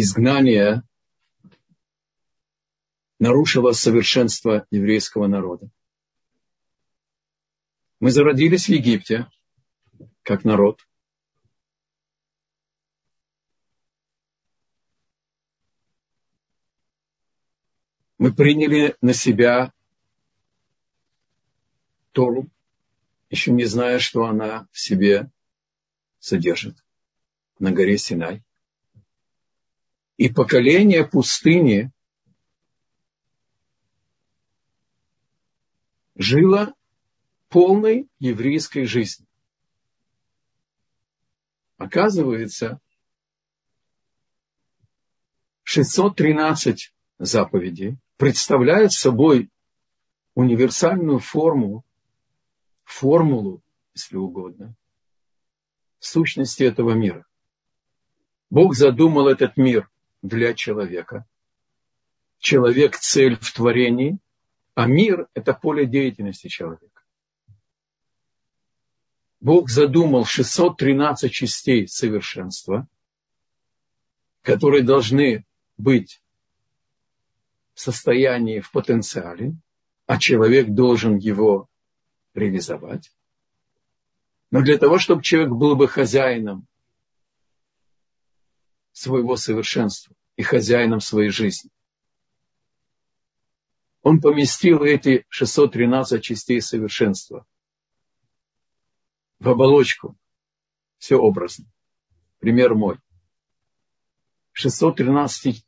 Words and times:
изгнание 0.00 0.82
нарушило 3.18 3.72
совершенство 3.72 4.66
еврейского 4.70 5.26
народа. 5.26 5.70
Мы 8.00 8.10
зародились 8.10 8.66
в 8.66 8.70
Египте, 8.70 9.30
как 10.22 10.44
народ. 10.44 10.86
Мы 18.16 18.34
приняли 18.34 18.96
на 19.00 19.12
себя 19.12 19.72
Тору, 22.12 22.48
еще 23.30 23.52
не 23.52 23.64
зная, 23.64 23.98
что 23.98 24.24
она 24.24 24.66
в 24.72 24.78
себе 24.78 25.30
содержит 26.18 26.76
на 27.58 27.70
горе 27.70 27.96
Синай. 27.96 28.42
И 30.20 30.28
поколение 30.28 31.08
пустыни 31.08 31.90
жило 36.14 36.74
полной 37.48 38.06
еврейской 38.18 38.84
жизнью. 38.84 39.26
Оказывается, 41.78 42.82
613 45.62 46.92
заповедей 47.18 47.96
представляют 48.18 48.92
собой 48.92 49.48
универсальную 50.34 51.20
форму, 51.20 51.82
формулу, 52.84 53.62
если 53.94 54.18
угодно, 54.18 54.76
сущности 55.98 56.62
этого 56.62 56.90
мира. 56.90 57.24
Бог 58.50 58.74
задумал 58.74 59.26
этот 59.26 59.56
мир 59.56 59.90
для 60.22 60.54
человека. 60.54 61.24
Человек– 62.38 62.96
цель 62.98 63.36
в 63.36 63.52
творении, 63.52 64.18
а 64.74 64.86
мир– 64.86 65.28
это 65.34 65.52
поле 65.52 65.86
деятельности 65.86 66.48
человека. 66.48 67.02
Бог 69.40 69.70
задумал 69.70 70.24
613 70.24 71.32
частей 71.32 71.88
совершенства, 71.88 72.86
которые 74.42 74.82
должны 74.82 75.44
быть 75.76 76.22
в 77.74 77.80
состоянии, 77.80 78.60
в 78.60 78.70
потенциале, 78.70 79.54
а 80.06 80.18
человек 80.18 80.68
должен 80.68 81.16
его 81.16 81.68
реализовать. 82.34 83.12
Но 84.50 84.62
для 84.62 84.76
того, 84.76 84.98
чтобы 84.98 85.22
человек 85.22 85.52
был 85.52 85.76
бы 85.76 85.88
хозяином 85.88 86.66
своего 88.92 89.36
совершенства 89.36 90.14
и 90.36 90.42
хозяином 90.42 91.00
своей 91.00 91.30
жизни, 91.30 91.70
он 94.02 94.20
поместил 94.20 94.82
эти 94.82 95.26
613 95.28 96.22
частей 96.22 96.60
совершенства 96.60 97.46
в 99.38 99.48
оболочку. 99.48 100.16
Все 100.98 101.16
образно. 101.16 101.66
Пример 102.38 102.74
мой. 102.74 102.98
613 104.52 105.64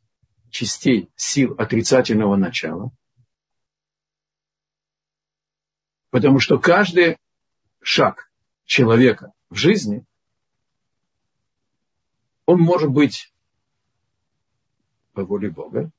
частей 0.49 1.09
сил 1.15 1.55
отрицательного 1.57 2.35
начала. 2.35 2.91
Потому 6.09 6.39
что 6.39 6.59
каждый 6.59 7.17
шаг 7.81 8.31
человека 8.65 9.33
в 9.49 9.55
жизни, 9.55 10.05
он 12.45 12.59
может 12.59 12.89
быть 12.89 13.33
по 15.13 15.23
воле 15.23 15.49
Бога, 15.49 15.91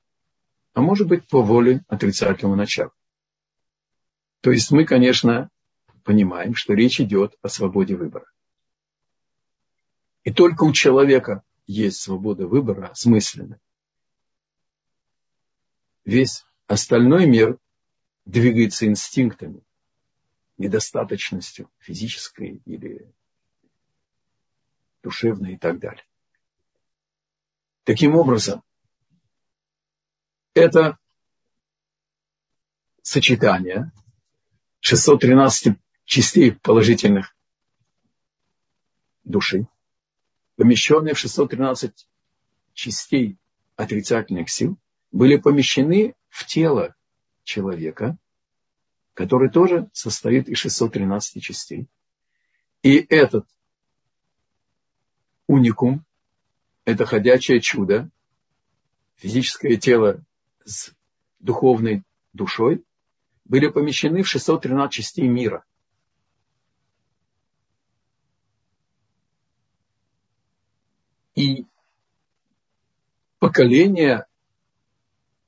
а 0.72 0.80
может 0.80 1.06
быть 1.06 1.26
по 1.28 1.42
воле 1.42 1.84
отрицательного 1.88 2.56
начала. 2.56 2.92
То 4.40 4.50
есть 4.50 4.70
мы, 4.70 4.84
конечно, 4.84 5.48
понимаем, 6.02 6.54
что 6.54 6.74
речь 6.74 7.00
идет 7.00 7.36
о 7.42 7.48
свободе 7.48 7.96
выбора. 7.96 8.26
И 10.24 10.32
только 10.32 10.64
у 10.64 10.72
человека 10.72 11.42
есть 11.66 12.00
свобода 12.00 12.46
выбора 12.46 12.88
осмысленная. 12.88 13.60
Весь 16.04 16.44
остальной 16.66 17.26
мир 17.26 17.58
двигается 18.26 18.86
инстинктами, 18.86 19.62
недостаточностью 20.58 21.70
физической 21.78 22.60
или 22.66 23.10
душевной 25.02 25.54
и 25.54 25.58
так 25.58 25.78
далее. 25.78 26.04
Таким 27.84 28.16
образом, 28.16 28.62
это 30.54 30.98
сочетание 33.02 33.92
613 34.80 35.76
частей 36.06 36.52
положительных 36.52 37.36
души, 39.22 39.66
помещенные 40.56 41.12
в 41.12 41.18
613 41.18 42.08
частей 42.72 43.36
отрицательных 43.76 44.48
сил, 44.48 44.78
были 45.12 45.36
помещены 45.36 46.14
в 46.30 46.46
тело 46.46 46.94
человека, 47.42 48.16
который 49.12 49.50
тоже 49.50 49.90
состоит 49.92 50.48
из 50.48 50.56
613 50.56 51.42
частей. 51.42 51.86
И 52.82 52.96
этот 52.96 53.46
уникум, 55.46 56.04
это 56.84 57.06
ходячее 57.06 57.60
чудо, 57.60 58.10
физическое 59.16 59.76
тело 59.76 60.22
с 60.64 60.92
духовной 61.38 62.02
душой, 62.32 62.84
были 63.44 63.68
помещены 63.68 64.22
в 64.22 64.28
613 64.28 64.92
частей 64.92 65.28
мира– 65.28 65.64
И 71.34 71.66
поколение 73.38 74.26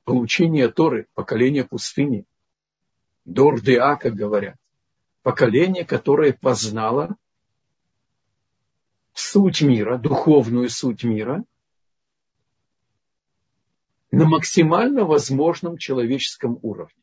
получения 0.04 0.68
Торы, 0.68 1.06
поколение 1.14 1.64
пустыни, 1.64 2.24
Дор 3.24 3.60
Деа, 3.60 3.96
как 3.96 4.14
говорят, 4.14 4.56
поколение, 5.22 5.84
которое 5.84 6.32
познало 6.32 7.16
суть 9.16 9.62
мира, 9.62 9.98
духовную 9.98 10.68
суть 10.68 11.04
мира 11.04 11.44
на 14.10 14.26
максимально 14.26 15.04
возможном 15.04 15.78
человеческом 15.78 16.58
уровне. 16.62 17.02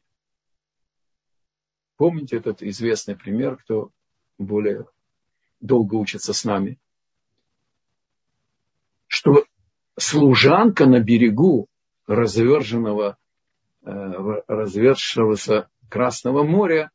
Помните 1.98 2.38
этот 2.38 2.64
известный 2.64 3.16
пример, 3.16 3.58
кто 3.58 3.92
более 4.38 4.86
долго 5.60 5.96
учится 5.96 6.34
с 6.34 6.46
нами? 6.46 6.80
что 9.14 9.46
служанка 9.96 10.88
на 10.88 11.00
берегу 11.00 11.68
разверженного, 12.08 13.16
э, 13.84 13.92
развершегося 14.48 15.70
Красного 15.88 16.42
моря 16.42 16.90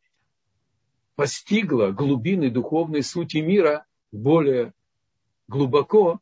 постигла 1.15 1.93
глубины 1.93 2.51
духовной 2.51 3.05
сути 3.05 3.37
мира 3.37 3.87
более 4.11 4.73
глубоко, 5.49 6.21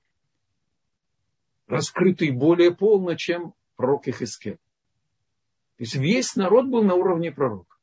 раскрытый 1.67 2.31
более 2.31 2.75
полно, 2.75 3.15
чем 3.15 3.55
пророк 3.77 4.09
Ихискель. 4.09 4.57
То 4.57 5.83
есть 5.83 5.95
весь 5.97 6.37
народ 6.37 6.67
был 6.67 6.83
на 6.83 6.95
уровне 6.95 7.33
пророка. 7.33 7.77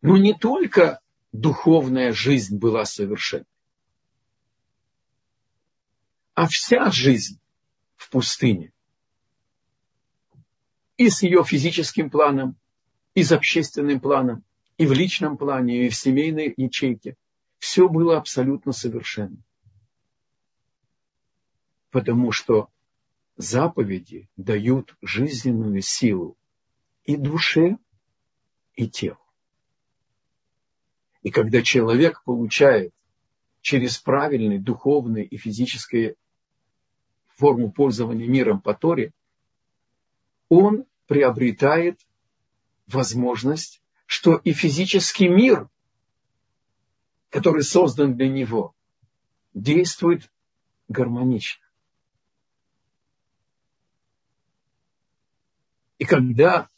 Но 0.00 0.16
не 0.16 0.34
только 0.34 1.00
духовная 1.32 2.12
жизнь 2.12 2.58
была 2.58 2.84
совершенна 2.84 3.46
а 6.38 6.46
вся 6.46 6.88
жизнь 6.92 7.40
в 7.96 8.10
пустыне. 8.10 8.72
И 10.96 11.10
с 11.10 11.24
ее 11.24 11.42
физическим 11.42 12.10
планом, 12.10 12.56
и 13.14 13.24
с 13.24 13.32
общественным 13.32 13.98
планом, 13.98 14.44
и 14.76 14.86
в 14.86 14.92
личном 14.92 15.36
плане, 15.36 15.86
и 15.86 15.88
в 15.88 15.96
семейной 15.96 16.54
ячейке. 16.56 17.16
Все 17.58 17.88
было 17.88 18.16
абсолютно 18.16 18.72
совершенно. 18.72 19.36
Потому 21.90 22.32
что 22.32 22.70
заповеди 23.36 24.28
дают 24.36 24.96
жизненную 25.02 25.82
силу 25.82 26.36
и 27.04 27.16
душе, 27.16 27.78
и 28.74 28.88
телу. 28.88 29.18
И 31.22 31.30
когда 31.30 31.62
человек 31.62 32.22
получает 32.24 32.94
через 33.60 33.98
правильные 33.98 34.60
духовные 34.60 35.24
и 35.24 35.36
физические 35.36 36.14
форму 37.28 37.72
пользования 37.72 38.26
миром 38.26 38.60
по 38.60 38.74
Торе, 38.74 39.12
он 40.48 40.84
приобретает 41.06 42.00
возможность, 42.86 43.82
что 44.06 44.36
и 44.36 44.52
физический 44.52 45.28
мир, 45.28 45.68
который 47.30 47.62
создан 47.62 48.16
для 48.16 48.28
него, 48.28 48.74
действует 49.54 50.30
гармонично. 50.88 51.64
И 55.98 56.04
когда 56.04 56.68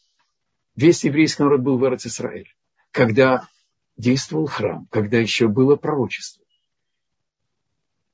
весь 0.75 1.05
еврейский 1.05 1.43
народ 1.43 1.61
был 1.61 1.79
в 1.79 1.85
Израиль, 1.95 2.55
когда 2.91 3.49
действовал 3.97 4.47
храм, 4.47 4.87
когда 4.91 5.19
еще 5.19 5.47
было 5.47 5.77
пророчество, 5.77 6.45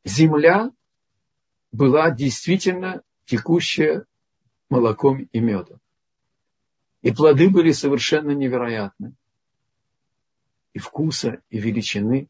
земля 0.04 0.72
была 1.70 2.10
действительно 2.10 3.02
текущая 3.24 4.06
молоком 4.68 5.28
и 5.32 5.38
медом. 5.38 5.80
И 7.02 7.12
плоды 7.12 7.48
были 7.50 7.70
совершенно 7.70 8.32
невероятны. 8.32 9.14
И 10.76 10.78
вкуса, 10.78 11.42
и 11.48 11.58
величины. 11.58 12.28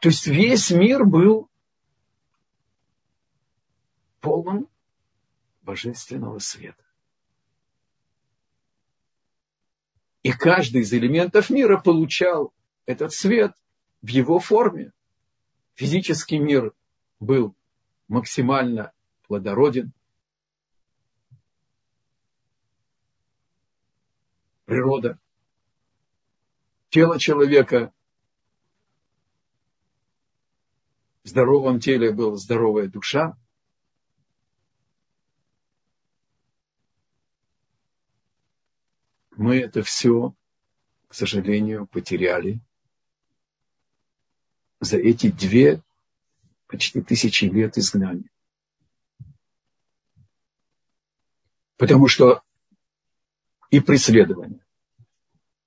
То 0.00 0.08
есть 0.08 0.26
весь 0.26 0.70
мир 0.70 1.04
был 1.04 1.50
полон 4.22 4.66
божественного 5.60 6.38
света. 6.38 6.82
И 10.22 10.32
каждый 10.32 10.80
из 10.80 10.94
элементов 10.94 11.50
мира 11.50 11.78
получал 11.78 12.54
этот 12.86 13.12
свет 13.12 13.54
в 14.00 14.08
его 14.08 14.38
форме. 14.38 14.92
Физический 15.74 16.38
мир 16.38 16.72
был 17.20 17.54
максимально 18.08 18.94
плодороден. 19.26 19.92
Природа. 24.64 25.18
Тело 26.94 27.18
человека 27.18 27.92
в 31.24 31.28
здоровом 31.28 31.80
теле 31.80 32.12
была 32.12 32.36
здоровая 32.36 32.86
душа. 32.86 33.36
Мы 39.32 39.56
это 39.56 39.82
все, 39.82 40.36
к 41.08 41.14
сожалению, 41.14 41.88
потеряли 41.88 42.60
за 44.78 44.96
эти 44.96 45.32
две 45.32 45.82
почти 46.68 47.02
тысячи 47.02 47.46
лет 47.46 47.76
изгнания. 47.76 48.30
Потому 51.76 52.06
что 52.06 52.44
и 53.70 53.80
преследование, 53.80 54.64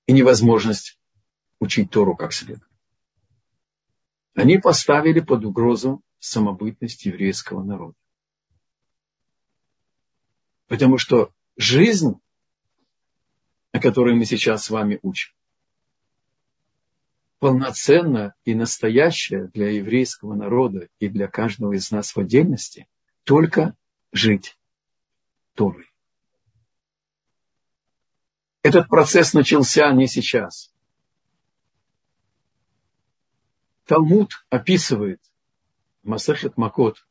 и 0.06 0.14
невозможность 0.14 0.98
учить 1.60 1.92
Тору 1.92 2.16
как 2.16 2.34
следует. 2.34 2.68
Они 4.36 4.58
поставили 4.58 5.20
под 5.20 5.46
угрозу 5.46 6.02
самобытность 6.20 7.06
еврейского 7.06 7.64
народа. 7.64 7.96
Потому 10.68 10.98
что 10.98 11.32
жизнь, 11.56 12.20
о 13.72 13.80
которой 13.80 14.16
мы 14.16 14.26
сейчас 14.26 14.66
с 14.66 14.70
вами 14.70 15.00
учим, 15.02 15.34
полноценна 17.40 18.34
и 18.46 18.56
настоящая 18.56 19.48
для 19.48 19.70
еврейского 19.70 20.36
народа 20.36 20.90
и 21.00 21.08
для 21.08 21.28
каждого 21.28 21.74
из 21.74 21.92
нас 21.92 22.16
в 22.16 22.20
отдельности 22.20 22.88
только 23.24 23.76
жить 24.12 24.58
Торой. 25.54 25.92
Этот 28.64 28.88
процесс 28.88 29.34
начался 29.34 29.92
не 29.94 30.08
сейчас. 30.08 30.74
Талмуд 33.88 34.46
описывает 34.50 35.22
Масахет 36.04 36.58
Макот, 36.58 37.08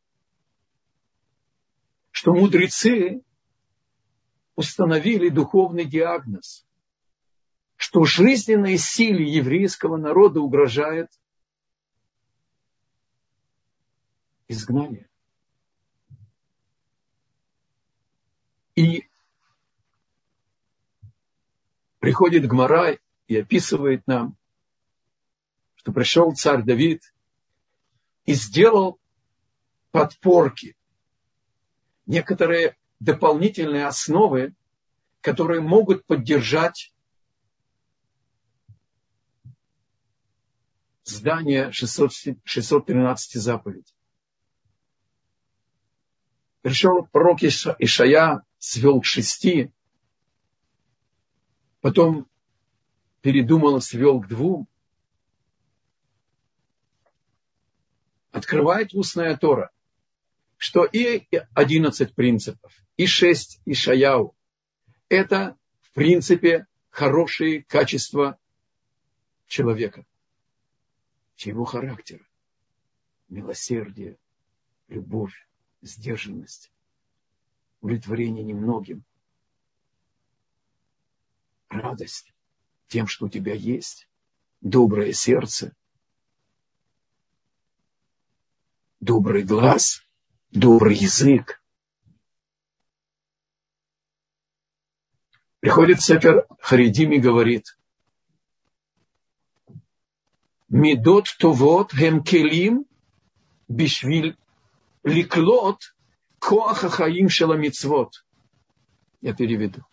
что 2.11 2.33
мудрецы 2.33 3.23
установили 4.55 5.29
духовный 5.29 5.85
диагноз 5.85 6.67
что 7.77 8.05
жизненной 8.05 8.79
силе 8.79 9.25
еврейского 9.25 9.97
народа 9.97 10.41
угрожает 10.41 11.11
изгнание. 14.49 15.09
И 18.75 19.09
приходит 21.99 22.47
Гмара 22.47 22.99
и 23.29 23.37
описывает 23.37 24.07
нам, 24.07 24.37
что 25.87 25.93
пришел 25.93 26.35
царь 26.35 26.65
Давид 26.65 27.15
и 28.25 28.35
сделал 28.35 28.99
подпорки, 29.93 30.77
некоторые 32.07 32.77
дополнительные 32.99 33.87
основы, 33.87 34.57
которые 35.21 35.61
могут 35.61 36.05
поддержать 36.05 36.93
здание 41.05 41.71
600, 41.71 42.11
613 42.43 43.41
заповедей. 43.41 43.95
Пришел 46.63 47.07
пророк 47.13 47.45
Ишая, 47.45 48.43
свел 48.59 49.01
к 49.01 49.05
шести, 49.05 49.71
потом 51.81 52.27
передумал, 53.21 53.81
свел 53.81 54.21
к 54.21 54.27
двум. 54.27 54.67
Открывает 58.37 58.93
устная 58.93 59.35
Тора, 59.35 59.71
что 60.59 60.85
и 60.85 61.27
11 61.55 62.15
принципов, 62.15 62.71
и 62.99 63.07
6 63.07 63.63
Ишаяу– 63.65 64.37
это, 65.09 65.57
в 65.81 65.91
принципе, 65.93 66.67
хорошие 66.91 67.63
качества 67.63 68.39
человека– 69.47 70.05
чьего 71.37 71.65
характера. 71.65 72.27
Милосердие, 73.31 74.19
любовь, 74.89 75.49
сдержанность, 75.81 76.71
удовлетворение 77.81 78.45
немногим, 78.45 79.03
радость 81.71 82.35
тем, 82.89 83.07
что 83.07 83.25
у 83.25 83.29
тебя 83.31 83.55
есть, 83.55 84.11
доброе 84.61 85.15
сердце, 85.15 85.75
добрый 89.07 89.45
глаз, 89.45 90.03
добрый 90.51 90.97
язык. 90.97 91.63
Приходит 95.61 96.03
Сефер 96.03 96.47
Харидим 96.61 97.13
и 97.13 97.19
говорит, 97.19 97.79
Медот 100.69 101.29
товот 101.39 101.95
гем 101.95 102.25
келим 102.25 102.85
бишвиль 103.69 104.37
ликлот 105.05 105.95
коаха 106.41 106.89
хаим 106.89 107.29
шеламицвот. 107.29 108.27
Я 109.21 109.35
переведу. 109.35 109.85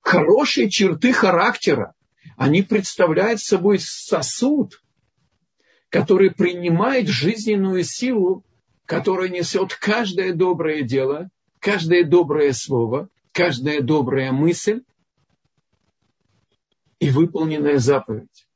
Хорошие 0.00 0.68
черты 0.68 1.12
характера, 1.12 1.94
они 2.36 2.62
представляют 2.62 3.40
собой 3.40 3.78
сосуд, 3.78 4.83
который 5.94 6.32
принимает 6.32 7.06
жизненную 7.06 7.84
силу, 7.84 8.44
которая 8.84 9.28
несет 9.28 9.76
каждое 9.76 10.34
доброе 10.34 10.82
дело, 10.82 11.30
каждое 11.60 12.02
доброе 12.02 12.52
слово, 12.52 13.08
каждая 13.30 13.80
добрая 13.80 14.32
мысль, 14.32 14.82
и 16.98 17.10
выполненная 17.10 17.78
заповедь. 17.78 18.48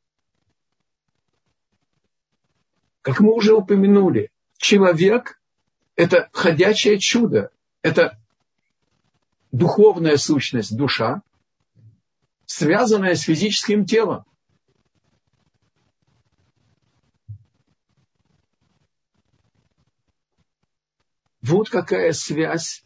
Как 3.03 3.21
мы 3.21 3.33
уже 3.33 3.55
упомянули, 3.55 4.33
человек– 4.57 5.41
это 5.95 6.29
ходячее 6.33 6.99
чудо, 6.99 7.53
это 7.83 8.19
духовная 9.53 10.17
сущность, 10.17 10.77
душа, 10.77 11.23
связанная 12.47 13.15
с 13.15 13.21
физическим 13.21 13.85
телом. 13.85 14.25
Вот 21.49 21.71
какая 21.71 22.13
связь 22.13 22.85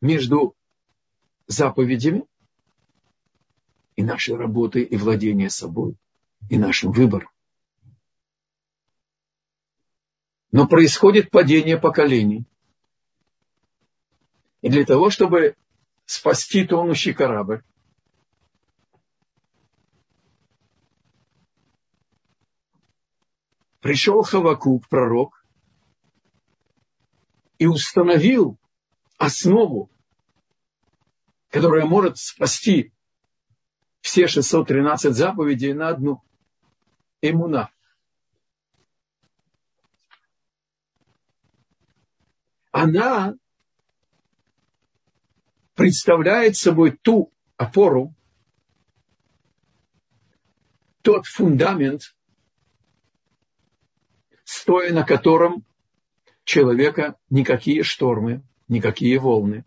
между 0.00 0.56
заповедями 1.46 2.24
и 3.94 4.02
нашей 4.02 4.36
работы, 4.36 4.82
и 4.82 4.96
владения 4.96 5.50
собой, 5.50 5.98
и 6.48 6.56
нашим 6.56 6.92
выбором. 6.92 7.28
Но 10.50 10.66
происходит 10.66 11.30
падение 11.30 11.76
поколений. 11.76 12.46
И 14.62 14.70
для 14.70 14.86
того, 14.86 15.10
чтобы 15.10 15.56
спасти 16.06 16.64
тонущий 16.64 17.12
корабль, 17.12 17.62
пришел 23.82 24.22
Хавакук, 24.22 24.88
пророк, 24.88 25.43
и 27.58 27.66
установил 27.66 28.58
основу, 29.18 29.90
которая 31.50 31.84
может 31.86 32.18
спасти 32.18 32.92
все 34.00 34.26
613 34.26 35.14
заповедей 35.14 35.72
на 35.72 35.88
одну. 35.88 36.22
Имуна. 37.22 37.70
Она 42.70 43.34
представляет 45.74 46.56
собой 46.56 46.90
ту 46.90 47.32
опору, 47.56 48.14
тот 51.02 51.26
фундамент, 51.26 52.14
стоя 54.44 54.92
на 54.92 55.04
котором 55.04 55.64
человека 56.44 57.18
никакие 57.30 57.82
штормы, 57.82 58.42
никакие 58.68 59.18
волны, 59.18 59.64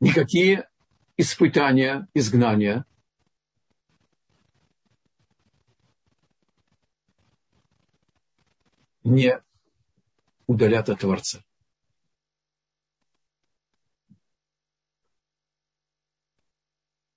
никакие 0.00 0.68
испытания, 1.16 2.08
изгнания 2.14 2.84
не 9.04 9.40
удалят 10.46 10.88
от 10.88 11.00
Творца. 11.00 11.44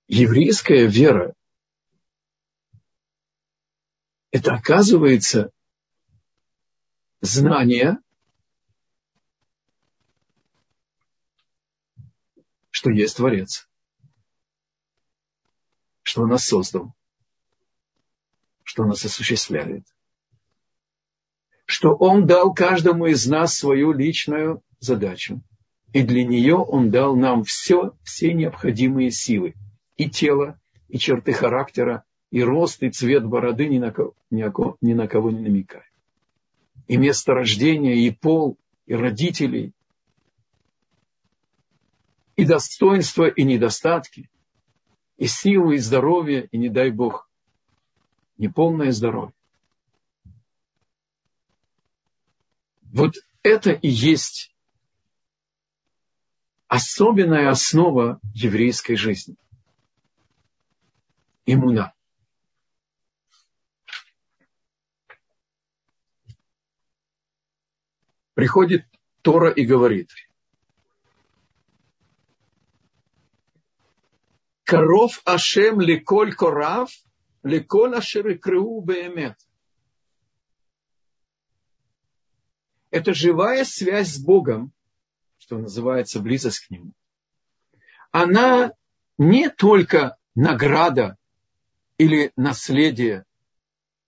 Еврейская 0.06 0.86
вера– 0.86 1.34
это, 4.30 4.54
оказывается, 4.54 5.50
знание, 7.20 7.98
что 12.70 12.90
есть 12.90 13.16
Творец, 13.16 13.68
что 16.02 16.22
Он 16.22 16.28
нас 16.28 16.44
создал, 16.44 16.94
что 18.62 18.82
Он 18.82 18.90
нас 18.90 19.04
осуществляет, 19.04 19.84
что 21.64 21.94
Он 21.94 22.26
дал 22.26 22.54
каждому 22.54 23.06
из 23.06 23.26
нас 23.26 23.54
свою 23.54 23.92
личную 23.92 24.62
задачу, 24.78 25.42
и 25.92 26.02
для 26.02 26.24
нее 26.24 26.54
Он 26.54 26.90
дал 26.90 27.16
нам 27.16 27.42
все, 27.42 27.96
все 28.04 28.32
необходимые 28.32 29.10
силы, 29.10 29.54
и 29.96 30.08
тело, 30.08 30.60
и 30.86 30.98
черты 30.98 31.32
характера, 31.32 32.04
и 32.30 32.42
рост, 32.42 32.82
и 32.82 32.90
цвет 32.90 33.24
бороды 33.26 33.68
ни 33.68 33.78
на 33.78 33.90
кого, 33.90 34.14
ни 34.30 34.92
на 34.92 35.08
кого 35.08 35.30
не 35.30 35.40
намекает 35.40 35.87
и 36.88 36.96
место 36.96 37.34
рождения, 37.34 37.94
и 37.94 38.10
пол, 38.10 38.58
и 38.86 38.94
родителей, 38.94 39.72
и 42.34 42.44
достоинства, 42.44 43.28
и 43.28 43.44
недостатки, 43.44 44.30
и 45.18 45.26
силы, 45.26 45.76
и 45.76 45.78
здоровье, 45.78 46.48
и, 46.50 46.56
не 46.56 46.70
дай 46.70 46.90
Бог, 46.90 47.28
неполное 48.38 48.90
здоровье. 48.90 49.34
Вот 52.90 53.16
это 53.42 53.70
и 53.70 53.88
есть 53.88 54.54
особенная 56.68 57.50
основа 57.50 58.18
еврейской 58.34 58.94
жизни. 58.94 59.36
Имуна. 61.44 61.92
Приходит 68.38 68.86
Тора 69.22 69.50
и 69.50 69.66
говорит, 69.66 70.12
Коров 74.62 75.20
Ашем 75.24 75.80
леколь 75.80 76.32
корав, 76.32 76.88
леколь 77.42 77.96
ашер 77.96 78.32
икрыу 78.32 78.80
беемет. 78.80 79.36
Это 82.90 83.12
живая 83.12 83.64
связь 83.64 84.14
с 84.14 84.18
Богом, 84.20 84.72
что 85.38 85.58
называется 85.58 86.20
близость 86.20 86.60
к 86.60 86.70
Нему. 86.70 86.92
Она 88.12 88.72
не 89.18 89.50
только 89.50 90.16
награда 90.36 91.16
или 91.96 92.30
наследие 92.36 93.24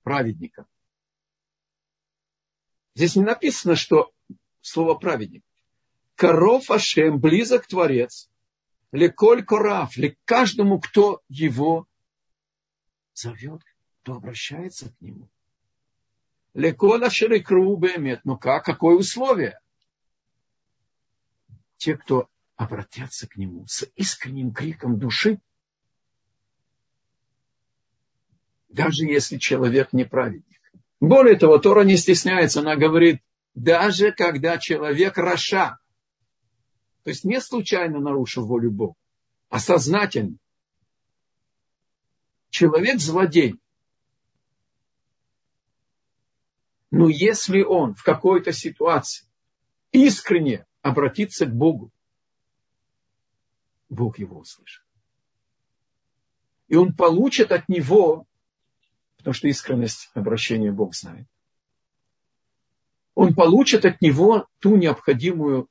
праведника. 0.05 0.67
Здесь 2.95 3.17
не 3.17 3.25
написано, 3.25 3.75
что 3.75 4.13
слово 4.71 4.95
праведник. 4.95 5.45
Коров 6.15 6.71
Ашем, 6.71 7.19
близок 7.19 7.67
Творец, 7.67 8.31
леколь 8.93 9.45
корав, 9.45 9.97
ли 9.97 10.17
каждому, 10.25 10.81
кто 10.81 11.23
его 11.29 11.87
зовет, 13.15 13.63
кто 14.03 14.15
обращается 14.15 14.91
к 14.91 15.01
нему. 15.01 15.29
Леколь 16.55 17.05
Ашер 17.05 17.33
и 17.33 17.41
Бемет. 17.41 18.21
Ну 18.25 18.37
как, 18.37 18.65
какое 18.65 18.97
условие? 18.97 19.61
Те, 21.77 21.97
кто 21.97 22.29
обратятся 22.57 23.27
к 23.29 23.37
нему 23.37 23.67
с 23.67 23.89
искренним 23.97 24.53
криком 24.53 24.99
души, 24.99 25.41
даже 28.69 29.05
если 29.05 29.39
человек 29.39 29.93
неправедник. 29.93 30.61
Более 31.01 31.37
того, 31.37 31.59
Тора 31.59 31.83
не 31.83 31.97
стесняется, 31.97 32.61
она 32.61 32.77
говорит, 32.77 33.23
даже 33.55 34.13
когда 34.13 34.59
человек 34.59 35.19
раша, 35.19 35.79
то 37.03 37.11
есть 37.11 37.25
не 37.25 37.41
случайно 37.41 37.99
нарушил 37.99 38.47
волю 38.47 38.71
Бога, 38.71 38.95
а 39.49 39.59
сознательно. 39.59 40.37
Человек 42.51 43.01
злодей. 43.01 43.61
Но 46.91 47.09
если 47.09 47.63
он 47.63 47.95
в 47.95 48.03
какой-то 48.03 48.53
ситуации 48.53 49.27
искренне 49.93 50.67
обратится 50.83 51.47
к 51.47 51.55
Богу, 51.55 51.93
Бог 53.89 54.19
его 54.19 54.39
услышит. 54.39 54.85
И 56.69 56.77
он 56.77 56.95
получит 56.95 57.51
от 57.51 57.69
него, 57.69 58.27
потому 59.17 59.35
что 59.35 59.49
искренность 59.49 60.11
обращения 60.15 60.71
Бог 60.71 60.95
знает, 60.95 61.27
он 63.15 63.35
получит 63.35 63.85
от 63.85 64.01
него 64.01 64.47
ту 64.61 64.77
необходимую 64.77 65.69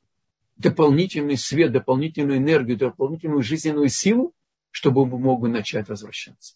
дополнительный 0.58 1.38
свет, 1.38 1.72
дополнительную 1.72 2.38
энергию, 2.38 2.78
дополнительную 2.78 3.42
жизненную 3.42 3.90
силу, 3.90 4.34
чтобы 4.72 5.02
он 5.02 5.10
мог 5.10 5.40
бы 5.42 5.50
начать 5.50 5.88
возвращаться. 5.88 6.56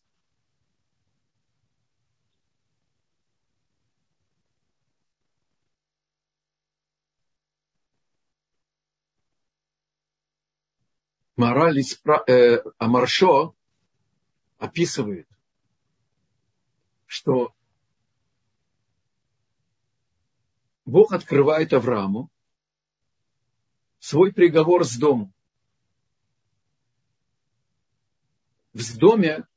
Мораль 11.35 11.81
э, 12.27 12.59
Амаршо 12.77 13.55
описывает, 14.59 15.27
что 17.07 17.53
Бог 20.85 21.13
открывает 21.13 21.73
Аврааму 21.73 22.29
свой 23.99 24.33
приговор 24.33 24.83
с 24.83 24.97
домом. 24.97 25.33
В 28.73 28.97
доме 28.97 29.47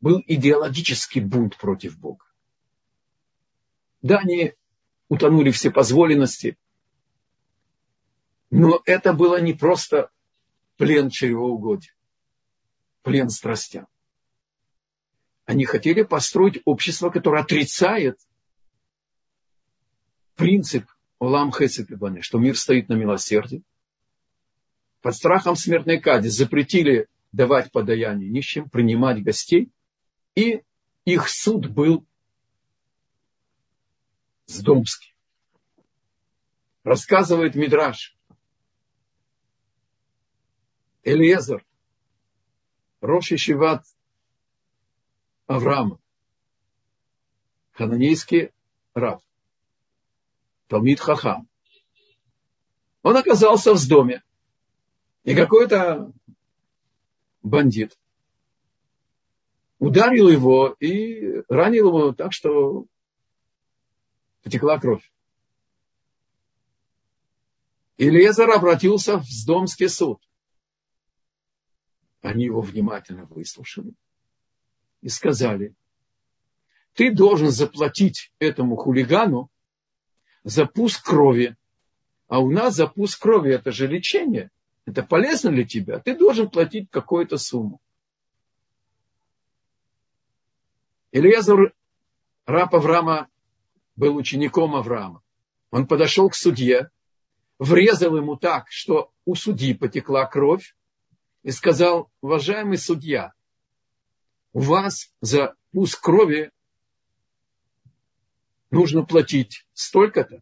был 0.00 0.22
идеологический 0.26 1.20
бунт 1.20 1.58
против 1.58 1.98
Бога. 1.98 2.24
Да, 4.02 4.18
они 4.18 4.54
утонули 5.08 5.50
все 5.50 5.70
позволенности, 5.70 6.56
но 8.50 8.80
это 8.86 9.12
было 9.12 9.40
не 9.40 9.52
просто 9.52 10.10
плен 10.76 11.10
чревоугодия, 11.10 11.94
плен 13.02 13.28
страстям. 13.28 13.88
Они 15.44 15.64
хотели 15.64 16.02
построить 16.02 16.62
общество, 16.64 17.10
которое 17.10 17.42
отрицает 17.42 18.20
принцип 20.36 20.84
Улам 21.18 21.50
Хесед 21.50 21.88
что 22.22 22.38
мир 22.38 22.56
стоит 22.56 22.88
на 22.88 22.94
милосердии. 22.94 23.62
Под 25.00 25.14
страхом 25.14 25.56
смертной 25.56 25.98
казни 25.98 26.28
запретили 26.28 27.08
давать 27.32 27.72
подаяние 27.72 28.30
нищим, 28.30 28.68
принимать 28.68 29.22
гостей. 29.22 29.70
И 30.34 30.62
их 31.04 31.28
суд 31.28 31.68
был 31.70 32.06
сдомский. 34.46 35.14
Рассказывает 36.84 37.54
Мидраш. 37.54 38.16
Элиезер, 41.02 41.64
Роши 43.00 43.36
Шиват 43.36 43.84
Авраама, 45.46 46.00
хананейский 47.72 48.50
раб, 48.92 49.22
Талмит 50.68 51.00
Хахам, 51.00 51.48
он 53.02 53.16
оказался 53.16 53.74
в 53.74 53.88
доме. 53.88 54.22
И 55.24 55.34
какой-то 55.34 56.12
бандит 57.42 57.98
ударил 59.78 60.28
его 60.28 60.74
и 60.80 61.42
ранил 61.48 61.88
его 61.88 62.12
так, 62.12 62.32
что 62.32 62.86
потекла 64.42 64.78
кровь. 64.78 65.10
И 67.96 68.10
Лезар 68.10 68.50
обратился 68.50 69.18
в 69.18 69.24
Сдомский 69.24 69.88
суд. 69.88 70.20
Они 72.20 72.44
его 72.44 72.60
внимательно 72.60 73.24
выслушали 73.26 73.94
и 75.00 75.08
сказали, 75.08 75.74
ты 76.94 77.14
должен 77.14 77.50
заплатить 77.50 78.32
этому 78.38 78.76
хулигану 78.76 79.50
за 80.46 80.64
пуск 80.64 81.04
крови. 81.04 81.56
А 82.28 82.38
у 82.38 82.50
нас 82.50 82.76
за 82.76 82.86
пуск 82.86 83.20
крови 83.20 83.52
это 83.52 83.72
же 83.72 83.88
лечение. 83.88 84.50
Это 84.86 85.02
полезно 85.02 85.50
для 85.50 85.66
тебя. 85.66 85.98
Ты 85.98 86.16
должен 86.16 86.48
платить 86.48 86.88
какую-то 86.88 87.36
сумму. 87.36 87.80
Ильязар, 91.10 91.74
раб 92.46 92.74
Авраама, 92.74 93.28
был 93.96 94.14
учеником 94.16 94.76
Авраама. 94.76 95.20
Он 95.72 95.88
подошел 95.88 96.30
к 96.30 96.36
судье, 96.36 96.90
врезал 97.58 98.16
ему 98.16 98.36
так, 98.36 98.66
что 98.70 99.10
у 99.24 99.34
судьи 99.34 99.74
потекла 99.74 100.26
кровь, 100.26 100.76
и 101.42 101.50
сказал, 101.50 102.08
уважаемый 102.20 102.78
судья, 102.78 103.32
у 104.52 104.60
вас 104.60 105.12
за 105.20 105.56
пуск 105.72 106.00
крови 106.00 106.52
нужно 108.70 109.04
платить 109.04 109.66
столько-то. 109.72 110.40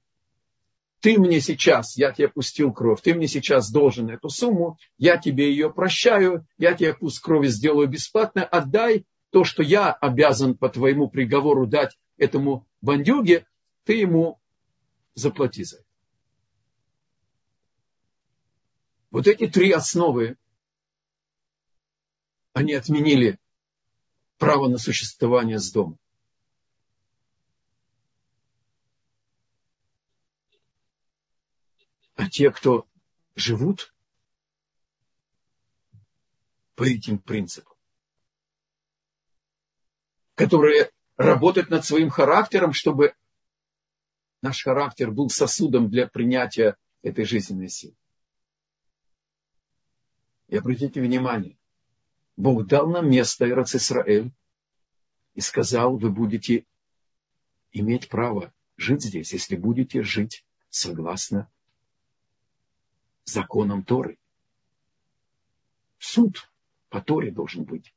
Ты 1.01 1.19
мне 1.19 1.41
сейчас, 1.41 1.99
я 1.99 2.13
тебе 2.13 2.29
пустил 2.29 2.73
кровь, 2.73 3.03
ты 3.03 3.15
мне 3.15 3.29
сейчас 3.29 3.71
должен 3.71 4.09
эту 4.09 4.31
сумму, 4.31 4.79
я 4.97 5.19
тебе 5.19 5.51
ее 5.51 5.71
прощаю, 5.71 6.47
я 6.57 6.73
тебе 6.75 6.95
пуск 6.95 7.23
крови 7.23 7.49
сделаю 7.49 7.89
бесплатно, 7.89 8.43
отдай 8.43 9.05
то, 9.31 9.45
что 9.45 9.63
я 9.63 9.93
обязан 9.93 10.57
по 10.57 10.69
твоему 10.71 11.11
приговору 11.11 11.67
дать 11.67 11.99
этому 12.17 12.67
бандюге, 12.81 13.47
ты 13.85 13.95
ему 13.95 14.41
заплати 15.15 15.65
за 15.65 15.77
это. 15.77 15.85
Вот 19.11 19.27
эти 19.27 19.47
три 19.47 19.71
основы, 19.73 20.37
они 22.53 22.73
отменили 22.73 23.39
право 24.39 24.69
на 24.69 24.79
существование 24.79 25.59
с 25.59 25.71
домом. 25.71 25.99
А 32.17 32.29
те, 32.29 32.51
кто 32.51 32.87
живут 33.35 33.93
по 36.75 36.85
этим 36.85 37.19
принципам, 37.19 37.77
которые 40.35 40.91
работают 41.17 41.71
над 41.71 41.85
своим 41.85 42.11
характером, 42.11 42.73
чтобы 42.73 43.15
наш 44.43 44.63
характер 44.63 45.11
был 45.11 45.29
сосудом 45.29 45.89
для 45.89 46.07
принятия 46.07 46.77
этой 47.03 47.25
жизненной 47.25 47.69
силы. 47.69 47.97
И 50.49 50.57
обратите 50.57 51.01
внимание, 51.01 51.59
Бог 52.37 52.67
дал 52.67 52.89
нам 52.89 53.11
место 53.11 53.47
Ироц 53.47 53.75
Исраэль 53.75 54.33
и 55.35 55.41
сказал, 55.41 55.97
вы 55.97 56.11
будете 56.11 56.67
иметь 57.73 58.09
право 58.09 58.53
жить 58.77 59.03
здесь, 59.03 59.33
если 59.33 59.57
будете 59.57 60.03
жить 60.03 60.45
согласно 60.69 61.51
законам 63.25 63.85
Торы. 63.85 64.19
Суд 65.99 66.51
по 66.89 67.01
Торе 67.01 67.31
должен 67.31 67.65
быть. 67.65 67.95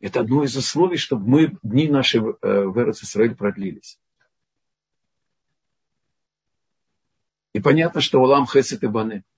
Это 0.00 0.20
одно 0.20 0.44
из 0.44 0.56
условий, 0.56 0.96
чтобы 0.96 1.28
мы 1.28 1.58
дни 1.62 1.88
наши 1.88 2.20
в 2.20 2.38
э, 2.42 2.48
Ироц 2.48 3.02
Исраэль 3.02 3.34
продлились. 3.34 3.98
И 7.52 7.60
понятно, 7.60 8.00
что 8.00 8.20
Улам 8.20 8.46
Хесет 8.46 8.82
и 8.82 8.86
Бане– 8.86 9.24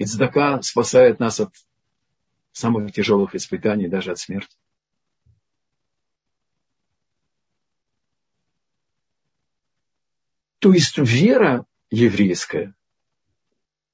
и 0.00 0.06
цдака 0.06 0.62
спасает 0.62 1.20
нас 1.20 1.40
от 1.40 1.54
самых 2.52 2.90
тяжелых 2.90 3.34
испытаний, 3.34 3.86
даже 3.86 4.12
от 4.12 4.18
смерти. 4.18 4.56
То 10.58 10.72
есть 10.72 10.96
вера 10.96 11.66
еврейская, 11.90 12.74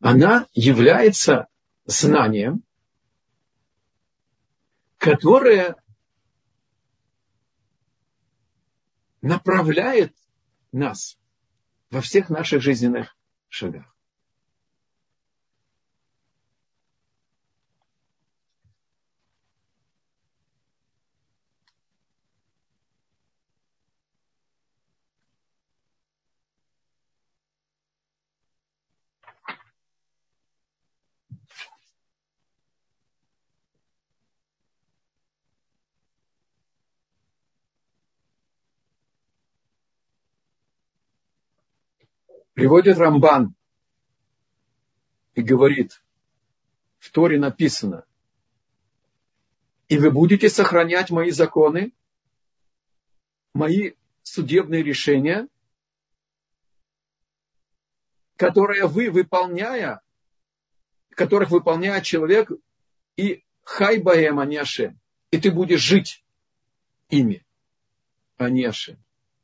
она 0.01 0.47
является 0.53 1.49
знанием, 1.85 2.63
которое 4.99 5.77
направляет 9.23 10.15
нас 10.73 11.19
во 11.91 12.01
всех 12.01 12.29
наших 12.29 12.63
жизненных 12.63 13.17
шагах. 13.49 13.96
Приводит 42.57 42.97
Рамбан 42.97 43.55
и 45.35 45.43
говорит, 45.43 46.03
в 46.99 47.11
Торе 47.11 47.39
написано, 47.39 48.07
и 49.89 49.99
вы 49.99 50.11
будете 50.11 50.49
сохранять 50.49 51.11
мои 51.11 51.33
законы, 51.33 51.93
мои 53.53 53.93
судебные 54.23 54.83
решения, 54.83 55.49
которые 58.37 58.87
вы, 58.87 59.11
выполняя, 59.11 60.01
которых 61.11 61.51
выполняет 61.51 62.05
человек, 62.05 62.51
и 63.19 63.45
хайбаем, 63.65 64.39
а 64.39 64.47
не 64.47 64.57
ашем. 64.57 64.99
И 65.31 65.39
ты 65.39 65.53
будешь 65.53 65.83
жить 65.83 66.25
ими, 67.11 67.45
а 68.39 68.49
не 68.49 68.65
ашем. 68.65 68.97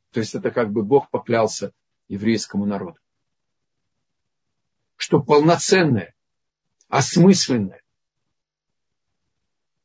То 0.09 0.19
есть 0.19 0.33
это 0.33 0.49
как 0.49 0.71
бы 0.71 0.81
Бог 0.81 1.11
поклялся 1.11 1.73
еврейскому 2.07 2.65
народу 2.65 2.97
что 5.03 5.21
полноценная, 5.21 6.15
осмысленная 6.87 7.83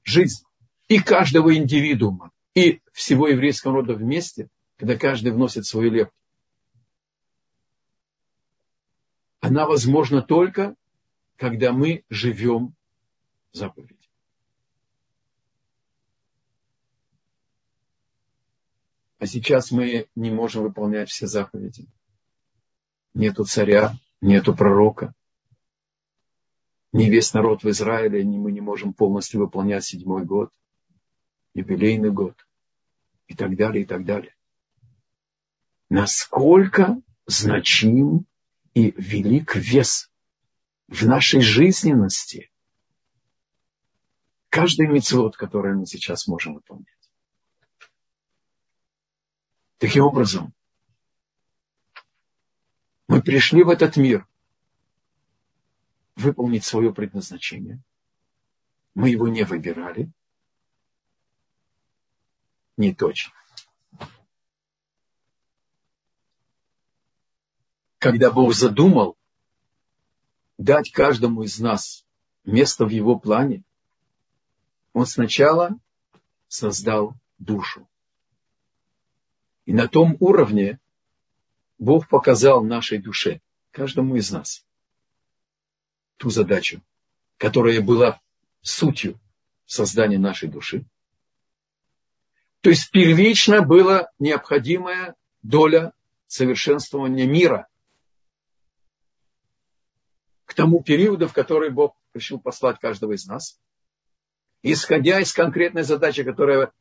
жизнь 0.04 0.44
и 0.86 1.00
каждого 1.00 1.56
индивидуума, 1.56 2.30
и 2.54 2.80
всего 2.92 3.26
еврейского 3.26 3.74
рода 3.74 3.94
вместе, 3.94 4.48
когда 4.76 4.96
каждый 4.96 5.32
вносит 5.32 5.66
свою 5.66 5.90
лепту, 5.90 6.14
она 9.40 9.66
возможна 9.66 10.22
только, 10.22 10.76
когда 11.34 11.72
мы 11.72 12.04
живем 12.08 12.76
заповедь. 13.50 14.08
А 19.18 19.26
сейчас 19.26 19.72
мы 19.72 20.06
не 20.14 20.30
можем 20.30 20.62
выполнять 20.62 21.10
все 21.10 21.26
заповеди. 21.26 21.88
Нету 23.14 23.44
царя, 23.44 23.98
нету 24.20 24.54
пророка. 24.54 25.14
Не 26.92 27.10
весь 27.10 27.34
народ 27.34 27.62
в 27.62 27.70
Израиле, 27.70 28.24
мы 28.24 28.50
не 28.50 28.60
можем 28.60 28.92
полностью 28.92 29.40
выполнять 29.40 29.84
седьмой 29.84 30.24
год, 30.24 30.50
юбилейный 31.54 32.10
год 32.10 32.46
и 33.26 33.34
так 33.34 33.56
далее, 33.56 33.82
и 33.84 33.86
так 33.86 34.04
далее. 34.04 34.34
Насколько 35.90 37.00
значим 37.26 38.26
и 38.74 38.94
велик 38.96 39.54
вес 39.54 40.10
в 40.88 41.06
нашей 41.06 41.40
жизненности 41.40 42.50
каждый 44.48 44.86
мецвод, 44.86 45.36
который 45.36 45.74
мы 45.74 45.86
сейчас 45.86 46.26
можем 46.26 46.54
выполнять. 46.54 46.86
Таким 49.78 50.04
образом, 50.04 50.52
мы 53.08 53.22
пришли 53.22 53.64
в 53.64 53.70
этот 53.70 53.96
мир 53.96 54.26
выполнить 56.14 56.64
свое 56.64 56.92
предназначение. 56.92 57.80
Мы 58.94 59.10
его 59.10 59.28
не 59.28 59.44
выбирали. 59.44 60.10
не 62.78 62.94
точно. 62.94 63.34
Когда 67.98 68.30
Бог 68.30 68.54
задумал 68.54 69.18
дать 70.56 70.92
каждому 70.92 71.42
из 71.42 71.58
нас 71.58 72.06
место 72.44 72.86
в 72.86 72.90
его 72.90 73.18
плане, 73.18 73.64
он 74.92 75.06
сначала 75.06 75.76
создал 76.46 77.14
душу. 77.38 77.88
И 79.66 79.72
на 79.72 79.88
том 79.88 80.16
уровне 80.20 80.78
Бог 81.78 82.08
показал 82.08 82.64
нашей 82.64 82.98
душе, 82.98 83.40
каждому 83.70 84.16
из 84.16 84.30
нас, 84.30 84.66
ту 86.16 86.30
задачу, 86.30 86.82
которая 87.36 87.80
была 87.80 88.20
сутью 88.62 89.18
создания 89.64 90.18
нашей 90.18 90.48
души. 90.48 90.84
То 92.60 92.70
есть 92.70 92.90
первично 92.90 93.62
была 93.62 94.10
необходимая 94.18 95.14
доля 95.42 95.92
совершенствования 96.26 97.26
мира 97.26 97.68
к 100.44 100.54
тому 100.54 100.82
периоду, 100.82 101.28
в 101.28 101.32
который 101.32 101.70
Бог 101.70 101.94
решил 102.14 102.40
послать 102.40 102.80
каждого 102.80 103.12
из 103.12 103.26
нас, 103.26 103.60
исходя 104.62 105.20
из 105.20 105.32
конкретной 105.32 105.84
задачи, 105.84 106.24
которая 106.24 106.72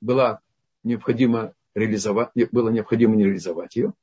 была 0.00 0.40
необходимо 0.82 1.54
реализовать, 1.74 2.30
было 2.50 2.70
необходимо 2.70 3.14
не 3.14 3.24
реализовать 3.24 3.76
ее, 3.76 3.94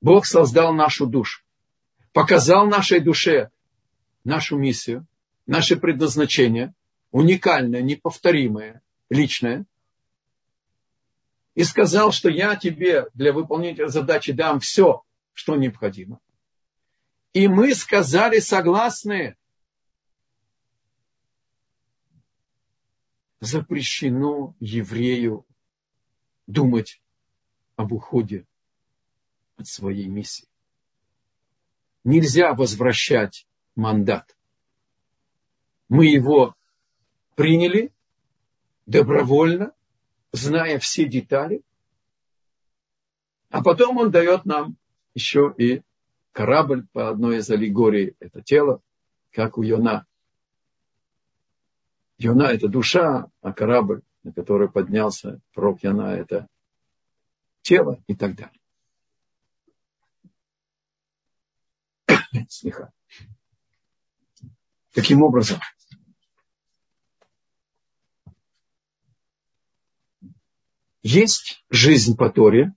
Бог 0.00 0.26
создал 0.26 0.72
нашу 0.72 1.06
душу, 1.06 1.42
показал 2.12 2.66
нашей 2.66 3.00
душе 3.00 3.50
нашу 4.24 4.56
миссию, 4.58 5.06
наше 5.46 5.76
предназначение, 5.76 6.74
уникальное, 7.10 7.82
неповторимое, 7.82 8.82
личное, 9.08 9.66
и 11.54 11.64
сказал, 11.64 12.12
что 12.12 12.28
я 12.28 12.56
тебе 12.56 13.06
для 13.14 13.32
выполнения 13.32 13.88
задачи 13.88 14.32
дам 14.32 14.60
все, 14.60 15.02
что 15.32 15.56
необходимо. 15.56 16.20
И 17.32 17.48
мы 17.48 17.74
сказали 17.74 18.38
согласны. 18.38 19.36
Запрещено 23.40 24.54
еврею 24.60 25.46
думать 26.46 27.00
об 27.76 27.92
уходе 27.92 28.46
от 29.60 29.66
своей 29.66 30.06
миссии. 30.06 30.48
Нельзя 32.04 32.54
возвращать 32.54 33.46
мандат. 33.76 34.36
Мы 35.88 36.06
его 36.06 36.54
приняли 37.34 37.92
добровольно, 38.86 39.72
зная 40.32 40.78
все 40.78 41.04
детали, 41.06 41.62
а 43.50 43.62
потом 43.62 43.98
он 43.98 44.10
дает 44.10 44.44
нам 44.44 44.76
еще 45.14 45.52
и 45.56 45.82
корабль 46.32 46.86
по 46.92 47.08
одной 47.10 47.38
из 47.38 47.50
аллегорий, 47.50 48.14
это 48.20 48.40
тело, 48.42 48.80
как 49.32 49.58
у 49.58 49.62
Йона. 49.62 50.06
Йона– 52.18 52.42
это 52.52 52.68
душа, 52.68 53.30
а 53.40 53.52
корабль, 53.52 54.02
на 54.22 54.32
который 54.32 54.70
поднялся 54.70 55.40
пророк 55.52 55.82
Йона– 55.82 56.14
это 56.16 56.48
тело 57.62 58.02
и 58.06 58.14
так 58.14 58.36
далее. 58.36 58.59
Слегка. 62.48 62.92
Таким 64.92 65.22
образом, 65.22 65.60
есть 71.02 71.64
жизнь 71.70 72.16
по 72.16 72.30
Торе, 72.30 72.74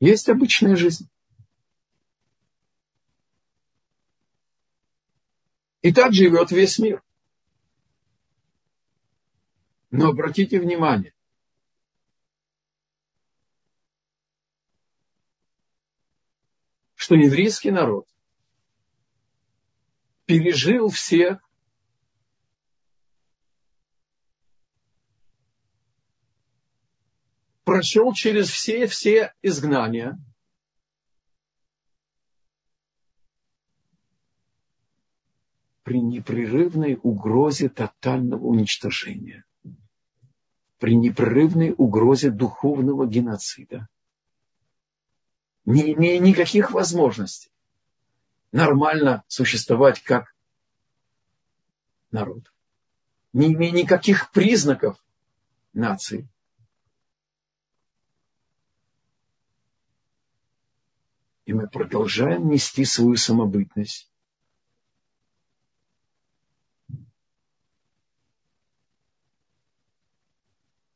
есть 0.00 0.28
обычная 0.28 0.76
жизнь. 0.76 1.08
И 5.80 5.92
так 5.92 6.12
живет 6.12 6.50
весь 6.50 6.78
мир. 6.78 7.02
Но 9.90 10.08
обратите 10.08 10.60
внимание, 10.60 11.12
что 17.02 17.16
еврейский 17.16 17.72
народ 17.72 18.06
пережил 20.24 20.88
всех 20.88 21.42
прошел 27.64 28.12
через 28.12 28.50
все-все 28.50 29.34
изгнания. 29.42 30.16
При 35.82 36.00
непрерывной 36.00 37.00
угрозе 37.02 37.68
тотального 37.68 38.46
уничтожения. 38.46 39.44
При 40.78 40.94
непрерывной 40.94 41.74
угрозе 41.76 42.30
духовного 42.30 43.08
геноцида. 43.08 43.88
Не 45.64 45.92
имея 45.92 46.18
никаких 46.18 46.72
возможностей 46.72 47.50
нормально 48.52 49.24
существовать 49.28 50.02
как 50.02 50.34
народ. 52.10 52.52
Не 53.32 53.54
имея 53.54 53.72
никаких 53.72 54.30
признаков 54.30 55.02
нации. 55.72 56.28
И 61.44 61.52
мы 61.52 61.68
продолжаем 61.68 62.48
нести 62.48 62.84
свою 62.84 63.16
самобытность. 63.16 64.08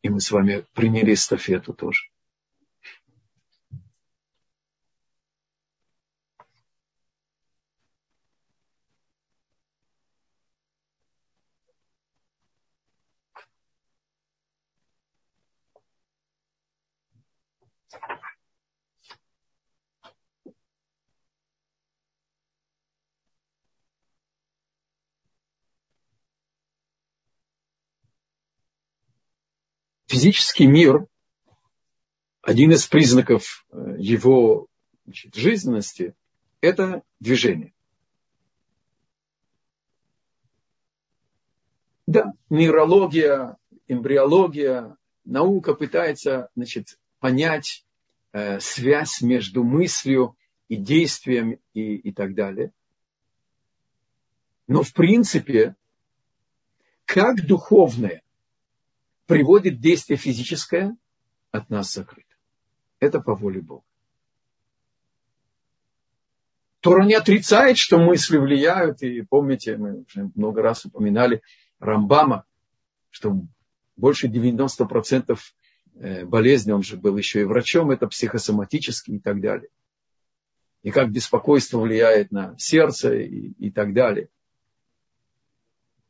И 0.02 0.08
мы 0.08 0.20
с 0.20 0.30
вами 0.30 0.64
приняли 0.72 1.14
эстафету 1.14 1.72
тоже. 1.72 2.08
Физический 30.16 30.66
мир, 30.66 31.06
один 32.40 32.72
из 32.72 32.86
признаков 32.86 33.66
э, 33.70 33.96
его 33.98 34.66
значит, 35.04 35.34
жизненности, 35.34 36.14
это 36.62 37.02
движение. 37.20 37.74
Да, 42.06 42.32
нейрология, 42.48 43.58
эмбриология, 43.88 44.96
наука 45.26 45.74
пытается 45.74 46.48
значит, 46.56 46.98
понять 47.18 47.84
э, 48.32 48.58
связь 48.60 49.20
между 49.20 49.64
мыслью 49.64 50.34
и 50.68 50.76
действием 50.76 51.58
и, 51.74 51.96
и 51.96 52.12
так 52.12 52.34
далее. 52.34 52.72
Но 54.66 54.82
в 54.82 54.94
принципе, 54.94 55.76
как 57.04 57.46
духовное 57.46 58.22
приводит 59.26 59.80
действие 59.80 60.16
физическое, 60.16 60.96
от 61.50 61.70
нас 61.70 61.92
закрыто. 61.92 62.34
Это 63.00 63.20
по 63.20 63.34
воле 63.34 63.60
Бога. 63.60 63.84
Тора 66.80 67.04
не 67.04 67.14
отрицает, 67.14 67.78
что 67.78 67.98
мысли 67.98 68.36
влияют. 68.36 69.02
И 69.02 69.22
помните, 69.22 69.76
мы 69.76 70.02
уже 70.02 70.30
много 70.34 70.62
раз 70.62 70.84
упоминали 70.84 71.42
Рамбама, 71.80 72.44
что 73.10 73.40
больше 73.96 74.28
90% 74.28 75.36
э, 75.94 76.24
болезней, 76.24 76.74
он 76.74 76.82
же 76.82 76.96
был 76.96 77.16
еще 77.16 77.40
и 77.40 77.44
врачом, 77.44 77.90
это 77.90 78.06
психосоматические 78.06 79.16
и 79.16 79.20
так 79.20 79.40
далее. 79.40 79.68
И 80.82 80.90
как 80.92 81.10
беспокойство 81.10 81.80
влияет 81.80 82.30
на 82.30 82.54
сердце 82.58 83.14
и, 83.16 83.52
и 83.58 83.70
так 83.72 83.92
далее. 83.92 84.28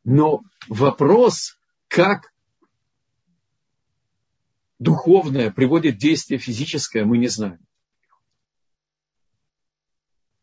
Но 0.04 0.42
вопрос, 0.68 1.58
как 1.88 2.32
духовное 4.78 5.50
приводит 5.50 5.96
действие 5.96 6.38
физическое, 6.38 7.04
мы 7.04 7.18
не 7.18 7.28
знаем. 7.28 7.60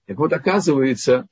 Так 0.06 0.18
вот, 0.18 0.34
оказывается, 0.34 1.28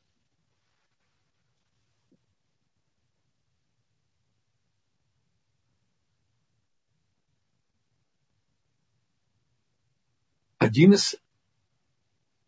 один 10.57 10.93
из 10.93 11.15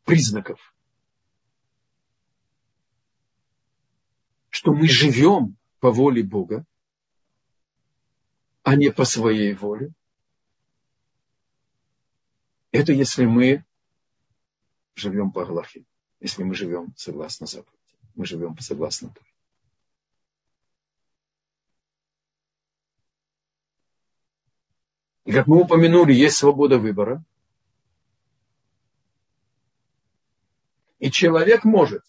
признаков, 0.06 0.74
что 4.50 4.74
мы 4.74 4.88
живем 4.88 5.58
по 5.80 5.92
воле 5.92 6.24
Бога, 6.24 6.64
а 8.62 8.76
не 8.76 8.92
по 8.92 9.04
своей 9.04 9.54
воле– 9.56 9.92
это 12.74 12.92
если 12.92 13.26
мы 13.26 13.64
живем 14.96 15.32
по 15.32 15.46
Галахе, 15.46 15.86
если 16.20 16.42
мы 16.42 16.56
живем 16.56 16.92
согласно 16.98 17.46
заповеди. 17.46 17.78
Мы 18.16 18.26
живем 18.26 18.58
согласно 18.58 19.10
Торе. 19.10 19.28
И 25.26 25.32
как 25.32 25.46
мы 25.46 25.62
упомянули, 25.62 26.14
есть 26.14 26.38
свобода 26.38 26.80
выбора. 26.80 27.24
И 30.98 31.12
человек 31.12 31.64
может 31.64 32.04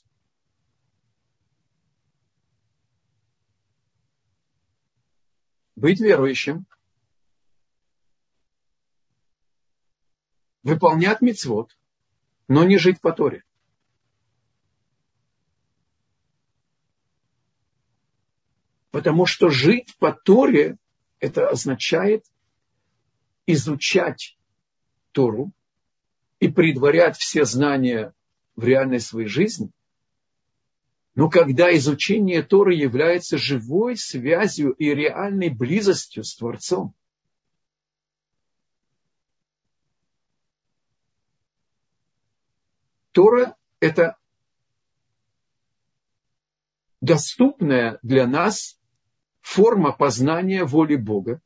быть 5.76 6.00
верующим, 6.00 6.64
выполнять 10.64 11.20
мецвод, 11.20 11.76
но 12.48 12.64
не 12.64 12.78
жить 12.78 13.00
по 13.00 13.12
Торе. 13.12 13.44
Потому 18.90 19.26
что 19.26 19.50
жить 19.50 19.94
по 19.98 20.12
Торе, 20.12 20.78
это 21.20 21.48
означает 21.48 22.24
изучать 23.46 24.36
Тору 25.12 25.52
и 26.40 26.48
предварять 26.48 27.16
все 27.16 27.44
знания 27.44 28.14
в 28.56 28.64
реальной 28.64 29.00
своей 29.00 29.28
жизни. 29.28 29.70
Но 31.14 31.28
когда 31.28 31.74
изучение 31.76 32.42
Торы 32.42 32.74
является 32.74 33.36
живой 33.36 33.96
связью 33.96 34.72
и 34.72 34.94
реальной 34.94 35.50
близостью 35.50 36.24
с 36.24 36.36
Творцом, 36.36 36.94
Тора– 43.14 43.56
это 43.80 44.18
доступная 47.00 48.00
для 48.02 48.26
нас 48.26 48.76
форма 49.40 49.92
познания 49.92 50.64
воли 50.64 50.96
Бога, 50.96 51.40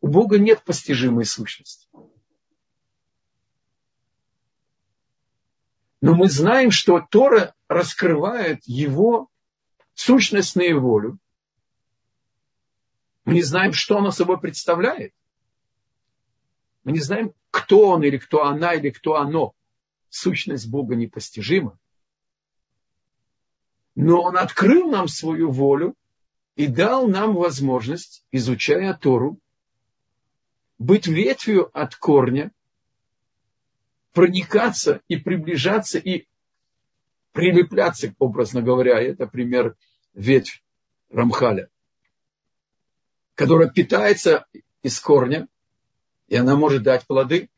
у 0.00 0.06
Бога 0.06 0.38
нет 0.38 0.62
постижимой 0.62 1.24
сущности. 1.24 1.88
Но 6.00 6.14
мы 6.14 6.28
знаем, 6.28 6.70
что 6.70 7.00
Тора 7.00 7.56
раскрывает 7.66 8.60
его 8.66 9.28
сущностную 9.94 10.80
волю. 10.80 11.18
Мы 13.24 13.34
не 13.34 13.42
знаем, 13.42 13.72
что 13.72 13.98
она 13.98 14.12
собой 14.12 14.38
представляет. 14.38 15.12
Мы 16.84 16.92
не 16.92 17.00
знаем, 17.00 17.34
кто 17.50 17.88
он 17.88 18.04
или 18.04 18.16
кто 18.16 18.44
она 18.44 18.74
или 18.74 18.90
кто 18.90 19.16
оно. 19.16 19.56
Сущность 20.08 20.68
Бога 20.68 20.94
непостижима. 20.96 21.78
Но 23.94 24.22
он 24.22 24.38
открыл 24.38 24.88
нам 24.90 25.08
свою 25.08 25.50
волю 25.50 25.94
и 26.56 26.66
дал 26.66 27.08
нам 27.08 27.34
возможность, 27.34 28.24
изучая 28.30 28.94
Тору, 28.94 29.38
быть 30.78 31.06
ветвью 31.06 31.70
от 31.76 31.96
корня, 31.96 32.52
проникаться 34.12 35.02
и 35.08 35.16
приближаться 35.16 35.98
и 35.98 36.26
прилепляться, 37.32 38.14
образно 38.18 38.62
говоря, 38.62 39.00
это 39.00 39.26
пример 39.26 39.76
ветвь 40.14 40.62
Рамхаля, 41.10 41.68
которая 43.34 43.68
питается 43.70 44.46
из 44.82 44.98
корня, 45.00 45.48
и 46.26 46.36
она 46.36 46.56
может 46.56 46.82
дать 46.82 47.06
плоды. 47.06 47.48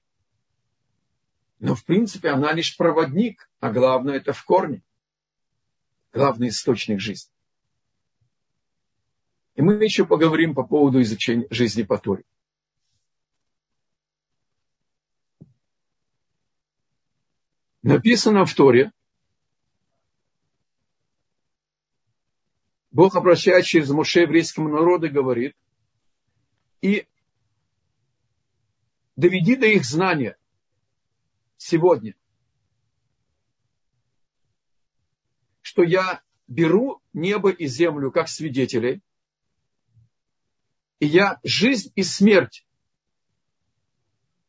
Но, 1.61 1.75
в 1.75 1.85
принципе, 1.85 2.31
она 2.31 2.53
лишь 2.53 2.75
проводник, 2.77 3.51
а 3.61 3.71
главное 3.71 4.17
это 4.17 4.33
в 4.33 4.43
корне. 4.45 4.83
Главный 6.13 6.49
источник 6.49 7.01
жизни. 7.01 7.31
И 9.57 9.63
мы 9.63 9.75
еще 9.75 10.07
поговорим 10.07 10.55
по 10.55 10.65
поводу 10.65 11.03
изучения 11.03 11.47
жизни 11.51 11.83
по 11.83 11.99
Торе. 11.99 12.25
Написано 17.83 18.47
в 18.47 18.55
Торе, 18.55 18.91
Бог, 22.91 23.17
обращаясь 23.17 23.67
через 23.67 23.91
Моше 23.91 24.23
еврейскому 24.23 24.69
народу, 24.71 25.11
говорит, 25.11 25.55
и 26.81 27.07
доведи 29.17 29.57
до 29.57 29.67
их 29.67 29.85
знания 29.85 30.39
сегодня, 31.61 32.15
что 35.61 35.83
я 35.83 36.23
беру 36.49 37.03
небо 37.13 37.51
и 37.51 37.67
землю 37.67 38.11
как 38.11 38.29
свидетелей, 38.29 39.03
и 41.01 41.07
я 41.07 41.39
жизнь 41.45 41.93
и 41.95 42.03
смерть 42.03 42.67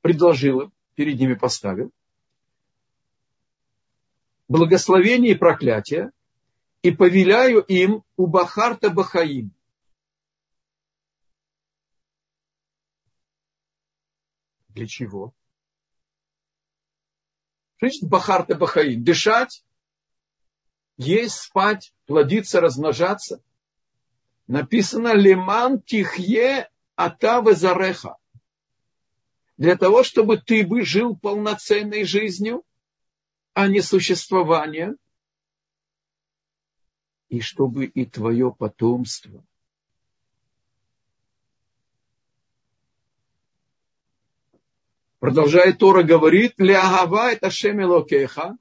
предложил 0.01 0.61
им, 0.61 0.73
перед 0.95 1.19
ними 1.19 1.33
поставил, 1.33 1.91
благословение 4.47 5.33
и 5.33 5.37
проклятие, 5.37 6.11
и 6.81 6.91
повеляю 6.91 7.59
им 7.59 8.03
у 8.15 8.25
Бахарта 8.25 8.89
Бахаим. 8.89 9.53
Для 14.69 14.87
чего? 14.87 15.33
Что 17.89 18.07
Бахарта 18.07 18.55
Бахаим? 18.55 19.03
Дышать, 19.03 19.63
есть, 20.97 21.35
спать, 21.35 21.93
плодиться, 22.05 22.61
размножаться. 22.61 23.41
Написано 24.47 25.13
Леман 25.13 25.81
Тихе 25.81 26.69
Атава 26.95 27.53
Зареха. 27.53 28.17
Для 29.57 29.75
того, 29.77 30.03
чтобы 30.03 30.37
ты 30.37 30.65
бы 30.65 30.83
жил 30.83 31.15
полноценной 31.15 32.03
жизнью, 32.03 32.63
а 33.53 33.67
не 33.67 33.81
существование, 33.81 34.95
и 37.29 37.39
чтобы 37.39 37.85
и 37.85 38.05
твое 38.05 38.53
потомство 38.53 39.43
Продолжает 45.21 45.77
Тора, 45.77 46.01
говорит, 46.01 46.55
«Ляхава 46.57 47.31
это 47.31 47.51
шемело 47.51 47.99
шемилокеха, 47.99 48.57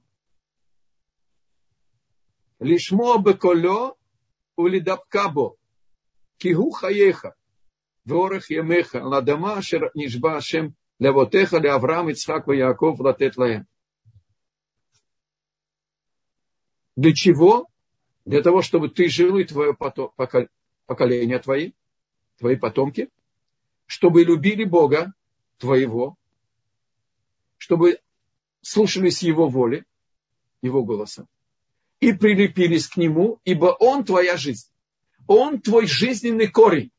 лишмо 2.59 3.16
беколо 3.16 3.96
улидапкабо, 4.57 5.57
кигу 6.37 6.70
хаеха, 6.70 7.35
дворах 8.05 8.51
емеха, 8.51 9.03
ладама 9.03 9.62
шер 9.62 9.90
нишба 9.94 10.42
шем 10.42 10.77
лявотеха, 10.99 11.57
ляврам, 11.57 12.11
Ицхак, 12.11 12.49
Яков, 12.49 13.01
латет 13.01 13.38
лаем». 13.38 13.66
Для 16.94 17.14
чего? 17.14 17.68
Для 18.27 18.42
того, 18.42 18.61
чтобы 18.61 18.90
ты 18.90 19.09
жил 19.09 19.38
и 19.38 19.44
твое 19.44 19.75
поколение 20.85 21.38
твои, 21.38 21.73
твои 22.37 22.57
потомки, 22.57 23.09
чтобы 23.87 24.25
любили 24.25 24.64
Бога 24.64 25.14
твоего, 25.57 26.18
чтобы 27.61 28.01
слушались 28.62 29.23
Его 29.23 29.49
воли, 29.49 29.85
Его 30.62 30.83
голоса, 30.83 31.27
и 32.01 32.12
прилепились 32.12 32.88
к 32.88 32.96
Нему, 32.96 33.40
ибо 33.44 33.77
Он 33.79 34.05
твоя 34.05 34.37
жизнь. 34.37 34.68
Он 35.27 35.61
твой 35.61 35.87
жизненный 35.87 36.49
корень. 36.49 36.90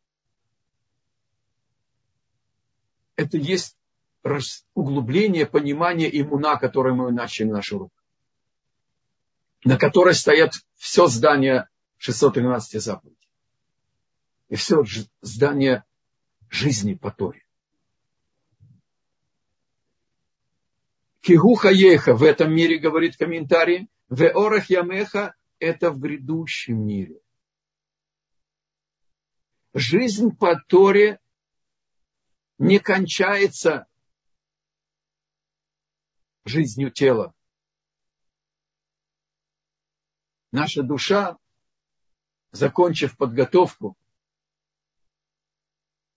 Это 3.16 3.38
есть 3.38 3.76
углубление 4.76 5.48
понимания 5.48 6.08
иммуна, 6.08 6.58
которое 6.58 6.94
мы 6.94 7.12
начали 7.12 7.50
нашу 7.50 7.80
руку 7.80 8.02
на 9.64 9.78
которой 9.78 10.14
стоят 10.16 10.54
все 10.76 11.08
здание 11.08 11.70
613 11.98 12.82
заповедей. 12.82 13.18
И 14.50 14.56
все 14.56 14.84
здание 15.22 15.84
жизни 16.50 16.94
по 16.94 17.12
Торе. 17.12 17.44
Кигуха 21.22 21.70
еха 21.70 22.16
в 22.16 22.24
этом 22.24 22.54
мире, 22.54 22.80
говорит 22.80 23.16
комментарий, 23.16 23.90
в 24.10 24.28
орах 24.28 24.70
ямеха 24.70 25.36
это 25.60 25.92
в 25.92 26.00
грядущем 26.00 26.84
мире. 26.84 27.22
Жизнь 29.74 30.36
по 30.36 30.60
Торе 30.68 31.20
не 32.58 32.80
кончается 32.80 33.86
жизнью 36.44 36.92
тела. 36.92 37.34
Наша 40.52 40.84
душа, 40.84 41.38
закончив 42.52 43.16
подготовку, 43.16 43.96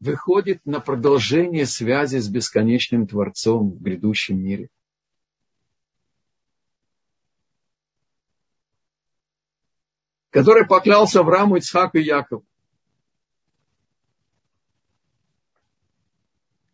выходит 0.00 0.64
на 0.64 0.80
продолжение 0.80 1.66
связи 1.66 2.16
с 2.16 2.28
бесконечным 2.28 3.06
Творцом 3.06 3.70
в 3.70 3.80
грядущем 3.80 4.42
мире. 4.42 4.70
Который 10.34 10.66
поклялся 10.66 11.20
Аврааму, 11.20 11.58
Ицхаку 11.58 11.96
и 11.96 12.02
Якову. 12.02 12.44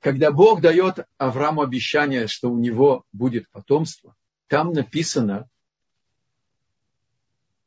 Когда 0.01 0.33
Бог 0.33 0.63
дает 0.63 1.07
Аврааму 1.19 1.61
обещание, 1.61 2.27
что 2.27 2.51
у 2.51 2.59
него 2.59 3.05
будет 3.13 3.51
потомство, 3.51 4.17
там 4.47 4.73
написано, 4.73 5.47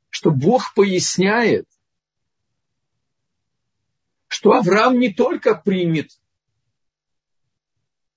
что 0.10 0.32
Бог 0.32 0.74
поясняет, 0.74 1.70
что 4.26 4.54
Авраам 4.54 4.98
не 4.98 5.14
только 5.14 5.54
примет 5.54 6.20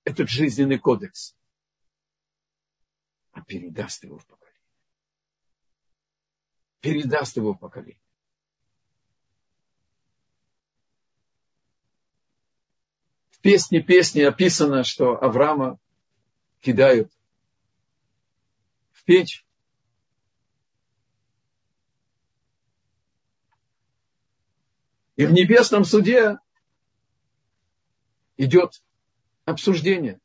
этот 0.05 0.31
жизненный 0.31 0.79
кодекс, 0.79 1.37
а 3.33 3.43
передаст 3.43 4.03
его 4.03 4.19
в. 4.19 4.36
Передаст 6.87 7.37
его 7.37 7.53
в 7.53 7.59
поколение. 7.59 8.01
В 13.31 13.41
песне 13.41 13.83
песни 13.83 14.21
описано, 14.21 14.85
что 14.85 15.21
Авраама 15.21 15.81
кидают 16.61 17.13
в 18.93 19.03
печь, 19.03 19.45
И 25.17 25.25
в 25.25 25.33
небесном 25.33 25.85
суде 25.87 26.39
идет 28.37 28.83
обсуждение. 29.47 30.21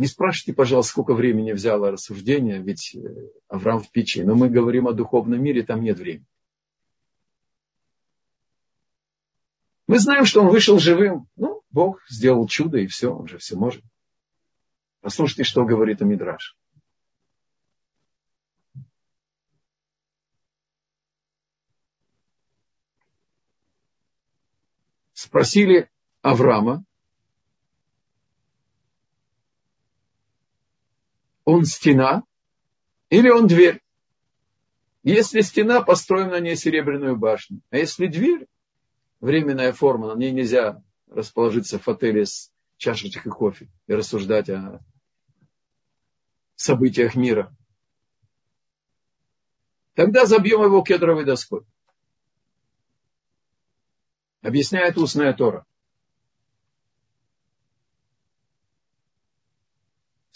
Не 0.00 0.06
спрашивайте, 0.06 0.54
пожалуйста, 0.54 0.92
сколько 0.92 1.12
времени 1.12 1.52
взяло 1.52 1.90
рассуждение, 1.90 2.58
ведь 2.62 2.96
э, 2.96 3.00
Авраам 3.48 3.80
в 3.80 3.90
печи. 3.90 4.22
Но 4.22 4.34
мы 4.34 4.48
говорим 4.48 4.88
о 4.88 4.94
духовном 4.94 5.42
мире, 5.42 5.62
там 5.62 5.82
нет 5.82 5.98
времени. 5.98 6.24
Мы 9.86 9.98
знаем, 9.98 10.24
что 10.24 10.40
он 10.40 10.48
вышел 10.48 10.78
живым. 10.78 11.28
Ну, 11.36 11.60
Бог 11.68 12.02
сделал 12.08 12.48
чудо, 12.48 12.78
и 12.78 12.86
все, 12.86 13.14
он 13.14 13.28
же 13.28 13.36
все 13.36 13.56
может. 13.56 13.84
Послушайте, 15.02 15.44
что 15.44 15.66
говорит 15.66 16.00
Амидраш. 16.00 16.56
спросили 25.12 25.90
Авраама, 26.22 26.86
он 31.50 31.64
стена 31.64 32.22
или 33.08 33.28
он 33.28 33.46
дверь? 33.46 33.82
Если 35.02 35.40
стена, 35.40 35.82
построена 35.82 36.32
на 36.32 36.40
ней 36.40 36.56
серебряную 36.56 37.16
башню. 37.16 37.60
А 37.70 37.78
если 37.78 38.06
дверь, 38.06 38.46
временная 39.20 39.72
форма, 39.72 40.14
на 40.14 40.18
ней 40.18 40.30
нельзя 40.30 40.82
расположиться 41.08 41.78
в 41.78 41.88
отеле 41.88 42.26
с 42.26 42.52
чашечкой 42.76 43.32
кофе 43.32 43.68
и 43.86 43.94
рассуждать 43.94 44.48
о 44.50 44.80
событиях 46.54 47.14
мира. 47.16 47.54
Тогда 49.94 50.26
забьем 50.26 50.62
его 50.62 50.82
кедровой 50.82 51.24
доской. 51.24 51.62
Объясняет 54.42 54.96
устная 54.98 55.32
Тора. 55.32 55.66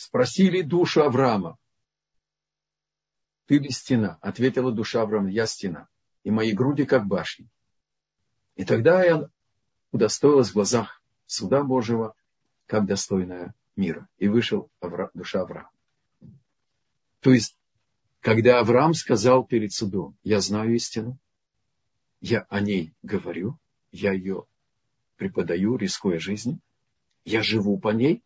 Спросили 0.05 0.61
душу 0.61 1.03
Авраама. 1.03 1.57
Ты 3.47 3.59
ли 3.59 3.71
стена? 3.71 4.19
Ответила 4.21 4.71
душа 4.71 5.01
Авраама. 5.01 5.31
Я 5.31 5.47
стена. 5.47 5.89
И 6.25 6.31
мои 6.31 6.53
груди 6.53 6.85
как 6.85 7.07
башни. 7.07 7.49
И 8.55 8.67
тогда 8.67 9.03
я 9.03 9.31
удостоилась 9.93 10.51
в 10.51 10.53
глазах 10.53 11.03
суда 11.25 11.63
Божьего, 11.63 12.15
как 12.67 12.85
достойная 12.85 13.55
мира. 13.77 14.07
И 14.19 14.29
вышел 14.29 14.71
Авра... 14.79 15.11
душа 15.15 15.41
Авраама. 15.41 15.71
То 17.21 17.33
есть, 17.33 17.57
когда 18.21 18.61
Авраам 18.61 18.93
сказал 18.93 19.43
перед 19.43 19.73
судом, 19.73 20.19
я 20.23 20.43
знаю 20.43 20.75
истину, 20.75 21.19
я 22.21 22.43
о 22.51 22.61
ней 22.61 22.93
говорю, 23.03 23.59
я 23.91 24.13
ее 24.13 24.45
преподаю, 25.17 25.79
рискуя 25.79 26.19
жизнью, 26.19 26.61
я 27.25 27.43
живу 27.43 27.79
по 27.79 27.89
ней. 27.89 28.23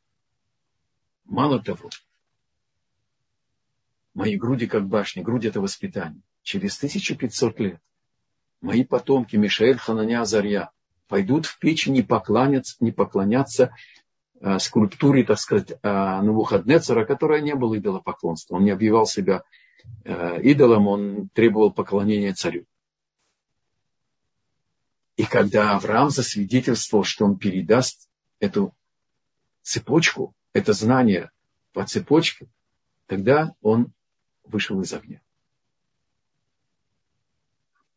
Мало 1.28 1.62
того, 1.62 1.90
мои 4.14 4.36
груди 4.36 4.66
как 4.66 4.88
башни, 4.88 5.20
грудь 5.22 5.44
это 5.44 5.60
воспитание. 5.60 6.22
Через 6.42 6.78
1500 6.78 7.60
лет 7.60 7.80
мои 8.62 8.82
потомки 8.82 9.36
Мишаэль, 9.36 9.76
Хананя, 9.76 10.22
Азарья 10.22 10.70
пойдут 11.06 11.44
в 11.44 11.58
печь 11.58 11.86
не 11.86 12.02
поклонятся, 12.02 12.76
не 12.80 12.92
поклонятся 12.92 13.74
а, 14.40 14.58
скульптуре, 14.58 15.22
так 15.24 15.38
сказать, 15.38 15.72
а, 15.82 16.22
Навуходнецера, 16.22 17.04
которая 17.04 17.42
не 17.42 17.54
было 17.54 17.76
идолопоклонства. 17.76 18.56
Он 18.56 18.64
не 18.64 18.70
объявлял 18.70 19.04
себя 19.04 19.42
а, 20.04 20.38
идолом, 20.38 20.88
он 20.88 21.28
требовал 21.34 21.72
поклонения 21.72 22.32
царю. 22.32 22.64
И 25.16 25.24
когда 25.24 25.74
Авраам 25.76 26.08
засвидетельствовал, 26.08 27.04
что 27.04 27.26
он 27.26 27.36
передаст 27.36 28.08
эту 28.38 28.74
цепочку, 29.62 30.34
это 30.52 30.72
знание 30.72 31.30
по 31.72 31.86
цепочке, 31.86 32.48
тогда 33.06 33.54
он 33.60 33.92
вышел 34.44 34.80
из 34.80 34.92
огня. 34.92 35.20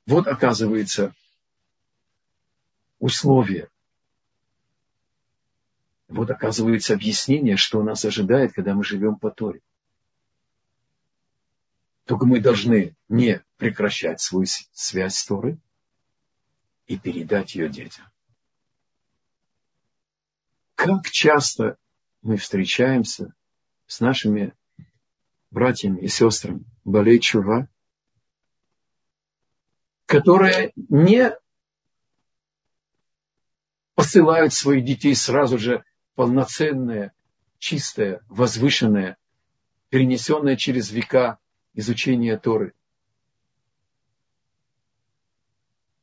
Вот 0.05 0.27
оказывается 0.27 1.13
условие. 2.99 3.69
Вот 6.07 6.29
оказывается 6.29 6.93
объяснение, 6.93 7.55
что 7.55 7.81
нас 7.83 8.03
ожидает, 8.03 8.53
когда 8.53 8.73
мы 8.73 8.83
живем 8.83 9.15
по 9.15 9.31
Торе. 9.31 9.61
Только 12.05 12.25
мы 12.25 12.41
должны 12.41 12.95
не 13.07 13.41
прекращать 13.57 14.19
свою 14.19 14.45
связь 14.73 15.15
с 15.15 15.25
Торой, 15.25 15.59
и 16.91 16.97
передать 16.97 17.55
ее 17.55 17.69
детям. 17.69 18.05
Как 20.75 21.09
часто 21.09 21.77
мы 22.21 22.37
встречаемся 22.37 23.33
с 23.87 23.99
нашими 23.99 24.53
братьями 25.49 26.01
и 26.01 26.07
сестрами 26.07 26.63
Балей 26.83 27.19
Чува, 27.19 27.67
которые 30.05 30.71
не 30.75 31.37
посылают 33.95 34.53
своих 34.53 34.85
детей 34.85 35.15
сразу 35.15 35.57
же 35.57 35.83
полноценное, 36.15 37.13
чистое, 37.59 38.21
возвышенное, 38.27 39.17
перенесенное 39.89 40.55
через 40.55 40.91
века 40.91 41.39
изучение 41.73 42.37
Торы. 42.37 42.73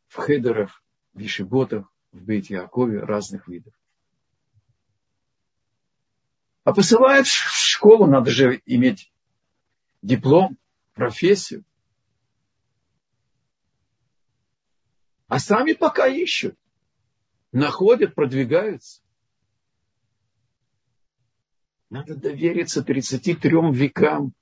в 0.09 0.16
хедерах, 0.16 0.83
в 1.12 1.21
ешеботах, 1.21 1.87
в 2.12 2.23
бейт 2.23 2.47
Якове 2.51 3.01
разных 3.01 3.47
видов. 3.47 3.75
А 6.69 6.75
посылают 6.75 7.27
в 7.27 7.31
школу, 7.31 8.07
надо 8.07 8.31
же 8.31 8.61
иметь 8.66 9.11
диплом, 10.03 10.59
профессию. 10.93 11.64
А 15.29 15.39
сами 15.39 15.73
пока 15.73 16.07
ищут, 16.09 16.59
находят, 17.53 18.14
продвигаются. 18.14 19.01
Надо 21.89 22.14
довериться 22.14 22.85
33 22.85 23.51
векам 23.73 24.35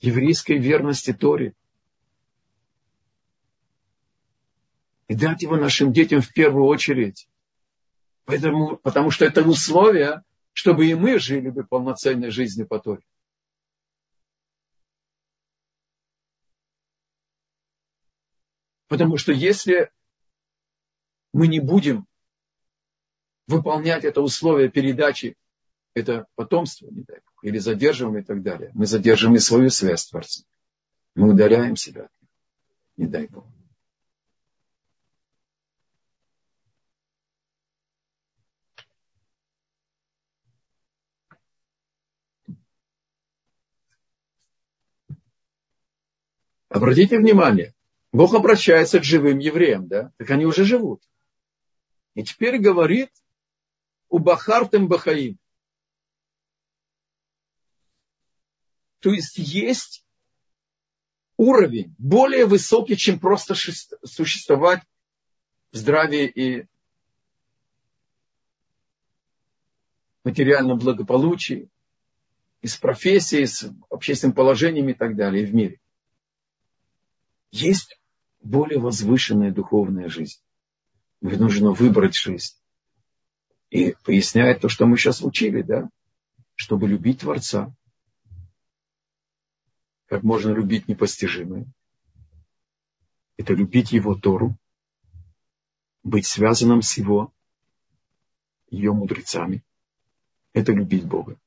еврейской 0.00 0.58
верности 0.58 1.14
Торе. 1.14 1.54
и 5.08 5.14
дать 5.14 5.40
его 5.40 5.56
нашим 5.56 5.94
детям 5.94 6.20
в 6.20 6.30
первую 6.34 6.66
очередь. 6.66 7.26
Поэтому, 8.24 8.76
потому 8.76 9.10
что 9.10 9.24
это 9.24 9.42
условие, 9.42 10.22
чтобы 10.52 10.86
и 10.86 10.94
мы 10.94 11.18
жили 11.18 11.50
бы 11.50 11.64
полноценной 11.64 12.30
жизнью 12.30 12.66
по 12.66 12.78
Торе. 12.78 13.02
Потому 18.88 19.16
что 19.16 19.32
если 19.32 19.90
мы 21.32 21.46
не 21.46 21.60
будем 21.60 22.06
выполнять 23.46 24.04
это 24.04 24.20
условие 24.20 24.68
передачи 24.68 25.36
это 25.94 26.26
потомство, 26.34 26.88
не 26.90 27.02
дай 27.02 27.18
Бог, 27.18 27.44
или 27.44 27.58
задерживаем 27.58 28.18
и 28.18 28.22
так 28.22 28.42
далее. 28.42 28.70
Мы 28.74 28.86
задерживаем 28.86 29.36
и 29.36 29.40
свою 29.40 29.70
связь 29.70 30.02
с 30.02 30.08
Творцом. 30.08 30.44
Мы 31.14 31.30
удаляем 31.30 31.76
себя, 31.76 32.08
не 32.96 33.06
дай 33.06 33.26
Бог. 33.26 33.46
Обратите 46.70 47.18
внимание, 47.18 47.74
Бог 48.12 48.32
обращается 48.32 49.00
к 49.00 49.04
живым 49.04 49.38
евреям, 49.38 49.88
да? 49.88 50.12
Так 50.16 50.30
они 50.30 50.46
уже 50.46 50.64
живут. 50.64 51.02
И 52.14 52.22
теперь 52.22 52.58
говорит 52.58 53.10
у 54.08 54.20
Бахартем 54.20 54.86
Бахаим. 54.86 55.36
То 59.00 59.10
есть 59.10 59.36
есть 59.36 60.04
уровень 61.36 61.94
более 61.98 62.46
высокий, 62.46 62.96
чем 62.96 63.18
просто 63.18 63.54
существовать 64.04 64.82
в 65.72 65.76
здравии 65.76 66.26
и 66.26 66.66
материальном 70.22 70.78
благополучии, 70.78 71.68
и 72.60 72.68
с 72.68 72.76
профессией, 72.76 73.46
с 73.46 73.68
общественным 73.88 74.34
положением 74.34 74.88
и 74.90 74.94
так 74.94 75.16
далее 75.16 75.46
в 75.46 75.54
мире. 75.54 75.80
Есть 77.50 78.00
более 78.40 78.78
возвышенная 78.78 79.52
духовная 79.52 80.08
жизнь. 80.08 80.40
Нужно 81.20 81.72
выбрать 81.72 82.14
жизнь. 82.14 82.54
И 83.70 83.94
поясняет 84.04 84.60
то, 84.60 84.68
что 84.68 84.86
мы 84.86 84.96
сейчас 84.96 85.22
учили, 85.22 85.62
да? 85.62 85.90
Чтобы 86.54 86.88
любить 86.88 87.20
Творца. 87.20 87.74
Как 90.06 90.22
можно 90.22 90.50
любить 90.50 90.88
непостижимое? 90.88 91.66
Это 93.36 93.54
любить 93.54 93.92
Его 93.92 94.14
Тору, 94.14 94.56
быть 96.02 96.26
связанным 96.26 96.82
с 96.82 96.98
Его, 96.98 97.32
ее 98.70 98.92
мудрецами. 98.92 99.62
Это 100.52 100.72
любить 100.72 101.04
Бога. 101.04 101.38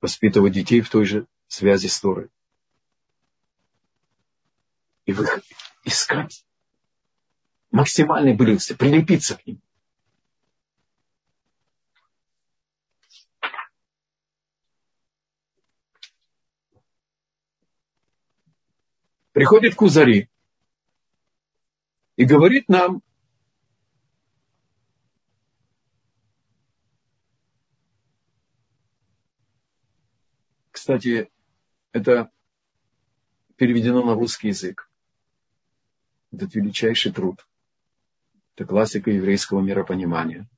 Воспитывать 0.00 0.52
детей 0.52 0.80
в 0.80 0.90
той 0.90 1.04
же 1.04 1.26
связи 1.48 1.86
с 1.86 2.00
Торой 2.00 2.30
и 5.06 5.14
искать 5.84 6.44
максимальной 7.70 8.34
близости, 8.34 8.74
прилепиться 8.74 9.36
к 9.36 9.46
ним. 9.46 9.62
Приходит 19.32 19.74
Кузари 19.74 20.30
и 22.16 22.24
говорит 22.24 22.68
нам, 22.68 23.02
кстати, 30.70 31.30
это 31.92 32.30
переведено 33.56 34.02
на 34.02 34.14
русский 34.14 34.48
язык 34.48 34.90
этот 36.36 36.54
величайший 36.54 37.12
труд. 37.12 37.46
Это 38.54 38.66
классика 38.66 39.10
еврейского 39.10 39.60
миропонимания. 39.60 40.48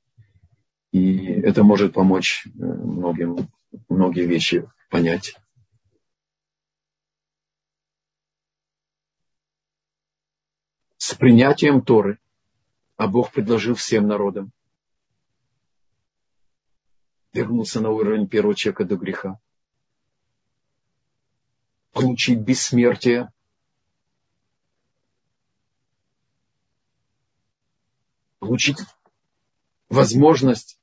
И 0.91 1.25
это 1.25 1.63
может 1.63 1.93
помочь 1.93 2.45
э, 2.45 2.49
многим, 2.59 3.49
многие 3.87 4.25
вещи 4.25 4.69
понять. 4.89 5.35
С 10.97 11.15
принятием 11.15 11.81
Торы, 11.81 12.19
а 12.97 13.07
Бог 13.07 13.31
предложил 13.31 13.75
всем 13.75 14.07
народам, 14.07 14.51
вернуться 17.33 17.79
на 17.79 17.89
уровень 17.89 18.27
первого 18.27 18.55
человека 18.55 18.85
до 18.85 18.95
греха, 18.97 19.39
получить 21.93 22.39
бессмертие 22.39 23.31
получить 28.49 28.79
возможность 29.89 30.79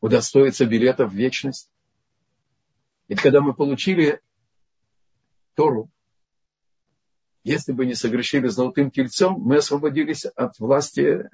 удостоиться 0.00 0.64
билета 0.64 1.08
в 1.08 1.12
вечность. 1.12 1.72
Ведь 3.08 3.20
когда 3.20 3.40
мы 3.40 3.52
получили 3.52 4.22
Тору, 5.54 5.90
если 7.42 7.72
бы 7.72 7.84
не 7.84 7.94
согрешили 7.94 8.46
золотым 8.46 8.92
тельцом, 8.92 9.40
мы 9.40 9.56
освободились 9.56 10.24
от 10.24 10.56
власти 10.60 11.28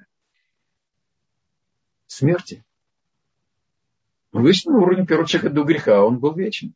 смерти. 2.07 2.65
Мы 4.31 4.41
вышли 4.41 4.69
на 4.69 4.79
уровень 4.79 5.05
первого 5.05 5.27
человека 5.27 5.53
до 5.53 5.63
греха, 5.63 5.99
а 5.99 6.05
он 6.05 6.17
был 6.17 6.33
вечен. 6.33 6.73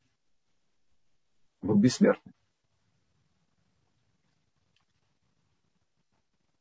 Был 1.63 1.73
бессмертный. 1.73 2.33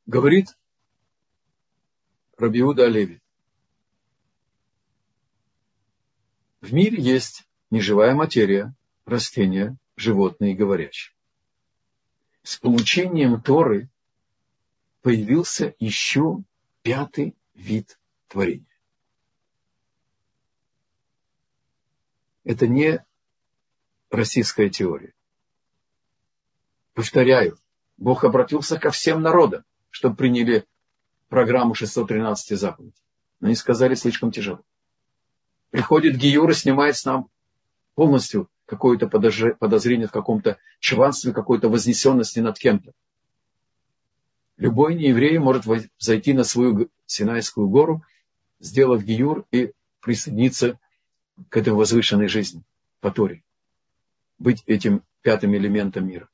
Говорит 0.06 0.56
Рабиуда 2.39 2.84
Олеви. 2.84 3.20
В 6.61 6.72
мире 6.72 7.03
есть 7.03 7.49
неживая 7.70 8.14
материя, 8.14 8.74
растения, 9.05 9.76
животные 9.97 10.53
и 10.53 10.57
говорящие. 10.57 11.14
С 12.43 12.57
получением 12.57 13.41
Торы 13.43 13.91
появился 15.03 15.74
еще 15.80 16.39
пятый 16.82 17.36
вид 17.55 17.99
творения. 18.28 18.66
Это 22.45 22.66
не 22.68 23.05
российская 24.11 24.70
теория. 24.70 25.12
Повторяю, 26.95 27.59
Бог 27.97 28.24
обратился 28.24 28.78
ко 28.78 28.91
всем 28.91 29.22
народам, 29.22 29.64
чтобы 29.91 30.16
приняли 30.16 30.66
программу 31.29 31.74
613 31.74 32.59
заповедей. 32.59 32.95
Но 33.41 33.47
они 33.47 33.57
сказали, 33.57 33.95
слишком 33.95 34.33
тяжело. 34.33 34.61
Приходит 35.70 36.16
Гиюр 36.16 36.51
и 36.51 36.55
снимает 36.55 36.97
с 36.97 37.05
нам 37.05 37.29
полностью 37.95 38.49
какое-то 38.66 39.09
подозрение 39.09 40.09
в 40.09 40.12
каком-то 40.12 40.59
чванстве, 40.81 41.33
какой-то 41.33 41.68
вознесенности 41.68 42.41
над 42.41 42.59
кем-то. 42.59 42.93
Любой 44.57 44.95
нееврей 44.95 45.39
может 45.39 45.64
зайти 45.99 46.33
на 46.33 46.45
свою 46.45 46.91
Синайскую 47.07 47.68
гору, 47.68 48.03
сделав 48.61 49.03
гиюр 49.03 49.47
и 49.53 49.72
присоединиться 50.01 50.79
к 51.49 51.57
этой 51.57 51.72
возвышенной 51.72 52.29
жизни 52.29 52.62
по 53.01 53.11
Торе. 53.11 53.43
Быть 54.39 54.62
этим 54.66 55.03
пятым 55.22 55.55
элементом 55.55 56.07
мира. 56.07 56.29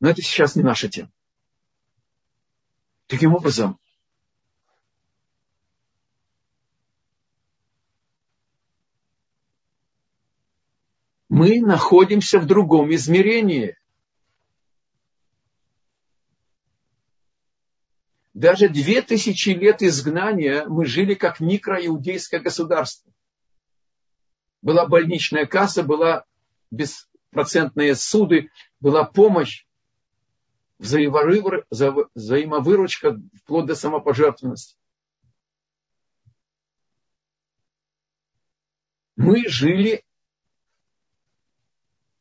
Но 0.00 0.10
это 0.10 0.22
сейчас 0.22 0.54
не 0.54 0.62
наша 0.62 0.88
тема. 0.88 1.10
Таким 3.14 3.32
образом, 3.32 3.78
мы 11.28 11.60
находимся 11.60 12.40
в 12.40 12.46
другом 12.46 12.92
измерении. 12.92 13.78
Даже 18.32 18.68
две 18.68 19.00
тысячи 19.00 19.50
лет 19.50 19.80
изгнания 19.80 20.66
мы 20.66 20.84
жили 20.84 21.14
как 21.14 21.38
микроиудейское 21.38 22.40
государство. 22.40 23.12
Была 24.60 24.88
больничная 24.88 25.46
касса, 25.46 25.84
была 25.84 26.24
беспроцентные 26.72 27.94
суды, 27.94 28.50
была 28.80 29.04
помощь 29.04 29.64
взаимовыручка 30.78 33.20
вплоть 33.42 33.66
до 33.66 33.74
самопожертвенности. 33.74 34.76
Мы 39.16 39.48
жили 39.48 40.04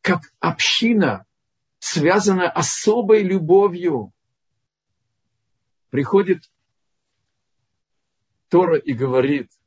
как 0.01 0.33
община, 0.39 1.25
связанная 1.79 2.49
особой 2.49 3.23
любовью. 3.23 4.13
Приходит 5.89 6.49
Тора 8.49 8.77
и 8.77 8.93
говорит– 8.93 9.51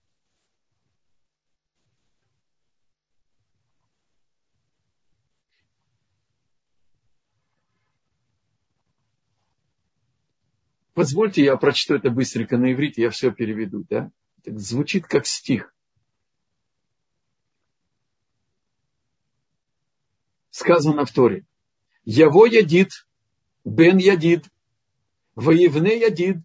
Позвольте, 10.96 11.44
я 11.44 11.58
прочту 11.58 11.96
это 11.96 12.08
быстренько 12.08 12.56
на 12.56 12.72
иврите, 12.72 13.02
я 13.02 13.10
все 13.10 13.30
переведу, 13.30 13.84
да? 13.90 14.10
Так 14.42 14.58
звучит 14.58 15.06
как 15.06 15.26
стих. 15.26 15.74
Сказано 20.48 21.04
в 21.04 21.12
Торе. 21.12 21.44
Яво 22.06 22.46
ядит, 22.46 23.06
бен 23.62 23.98
ядид, 23.98 24.46
воевне 25.34 25.98
ядид, 25.98 26.38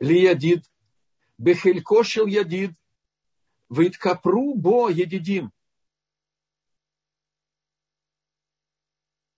ли 0.00 0.22
ядид, 0.22 0.64
бехелькошел 1.38 2.26
ядид, 2.26 2.72
виткапру 3.70 4.54
бо 4.56 4.88
едидим. 4.88 5.52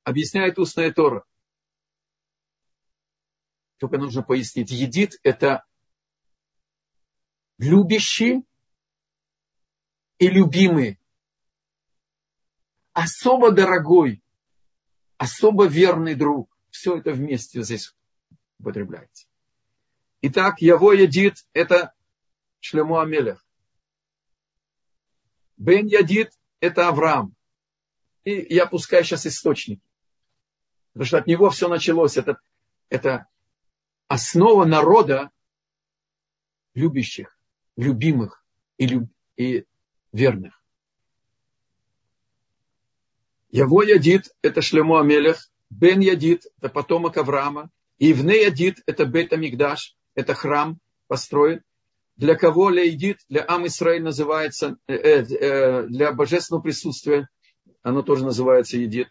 Объясняет 0.05 0.59
устная 0.59 0.91
Тора. 0.95 1.27
Только 3.81 3.97
нужно 3.97 4.23
пояснить. 4.23 4.71
Едит– 4.71 5.19
это 5.23 5.65
любящий 7.57 8.45
и 10.19 10.29
любимый. 10.29 11.01
Особо 12.93 13.53
дорогой, 13.53 14.23
особо 15.17 15.67
верный 15.67 16.15
друг. 16.15 16.55
Все 16.69 16.99
это 16.99 17.13
вместе 17.13 17.63
здесь 17.63 17.97
употребляется. 18.59 19.27
Итак, 20.21 20.61
Яво 20.61 20.93
Ядит– 20.93 21.47
это 21.55 21.95
Шлему 22.59 22.99
Амелех. 22.99 23.43
Бен 25.57 25.87
Ядит– 25.87 26.39
это 26.61 26.89
Авраам. 26.89 27.35
И 28.25 28.55
я 28.55 28.67
пускаю 28.67 29.05
сейчас 29.05 29.27
источники. 29.27 29.81
Потому 30.93 31.07
что 31.07 31.17
от 31.17 31.27
него 31.27 31.49
все 31.49 31.67
началось. 31.67 32.19
Это, 32.19 32.39
это 32.91 33.30
основа 34.11 34.65
народа 34.65 35.31
любящих, 36.75 37.39
любимых 37.77 38.45
и, 38.77 38.89
люб, 38.89 39.09
и 39.37 39.65
верных. 40.13 40.61
Яво 43.51 43.83
Ядит– 43.83 44.35
это 44.43 44.63
Шлему 44.63 44.99
Амелех, 44.99 45.49
Бен 45.71 46.01
Ядит– 46.01 46.47
это 46.59 46.69
потомок 46.71 47.19
Авраама, 47.19 47.71
Ивне 47.99 48.43
Ядит– 48.43 48.83
это 48.87 49.05
Бет 49.05 49.33
Амигдаш, 49.33 49.97
это 50.17 50.35
храм 50.35 50.81
построен. 51.07 51.63
Для 52.17 52.35
кого 52.35 52.69
Леидит, 52.69 53.19
для 53.29 53.45
Ам 53.47 53.69
Исраиль 53.69 54.03
называется, 54.03 54.77
э, 54.89 54.95
э, 54.95 55.23
э, 55.23 55.87
для 55.87 56.13
божественного 56.13 56.63
присутствия, 56.63 57.29
оно 57.83 58.03
тоже 58.03 58.25
называется 58.25 58.77
Едит. 58.77 59.09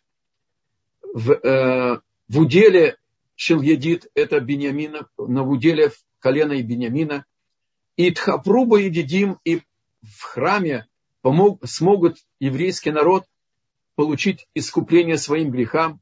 В, 1.02 1.32
э, 1.32 2.02
в 2.28 2.40
уделе 2.40 2.98
Шильедит– 3.42 4.12
это 4.16 4.42
Бениамина, 4.42 5.08
на 5.18 5.44
уделе 5.44 5.94
колена 6.20 6.52
и 6.52 6.62
Бениамина. 6.62 7.26
И 7.96 8.12
Тхапруба 8.12 8.82
и 8.82 8.90
Дидим, 8.90 9.40
и 9.46 9.62
в 10.02 10.22
храме 10.24 10.90
помог, 11.22 11.66
смогут 11.66 12.18
еврейский 12.42 12.92
народ 12.92 13.26
получить 13.96 14.46
искупление 14.56 15.18
своим 15.18 15.52
грехам. 15.52 16.02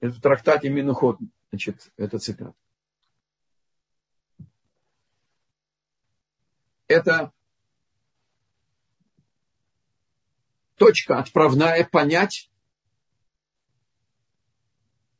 Это 0.00 0.14
в 0.14 0.20
трактате 0.20 0.68
Минухот, 0.68 1.18
значит, 1.50 1.92
это 1.96 2.18
цитат. 2.18 2.56
Это 6.88 7.30
точка 10.74 11.20
отправная 11.20 11.84
понять, 11.84 12.50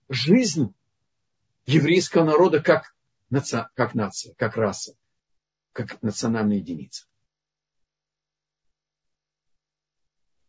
жизнь 0.08 0.74
еврейского 1.64 2.24
народа 2.24 2.62
как, 2.62 2.94
нация, 3.30 3.70
как 3.74 3.94
нация, 3.94 4.34
как 4.34 4.56
раса, 4.56 4.96
как 5.72 6.00
национальная 6.02 6.58
единица. 6.58 7.06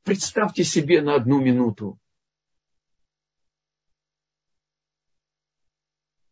Представьте 0.03 0.64
себе 0.64 1.01
на 1.01 1.16
одну 1.16 1.41
минуту. 1.41 1.99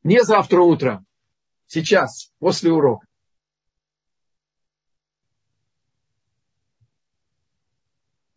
Не 0.04 0.24
завтра 0.24 0.62
утром, 0.62 1.06
сейчас, 1.66 2.32
после 2.38 2.72
урока. 2.72 3.08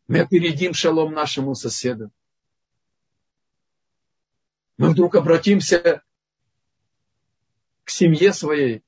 Мы 0.08 0.20
опередим 0.20 0.72
шалом 0.72 1.12
нашему 1.12 1.54
соседу 1.54 2.10
вдруг 4.88 5.14
обратимся 5.14 6.02
к 7.84 7.90
семье 7.90 8.32
своей 8.32 8.82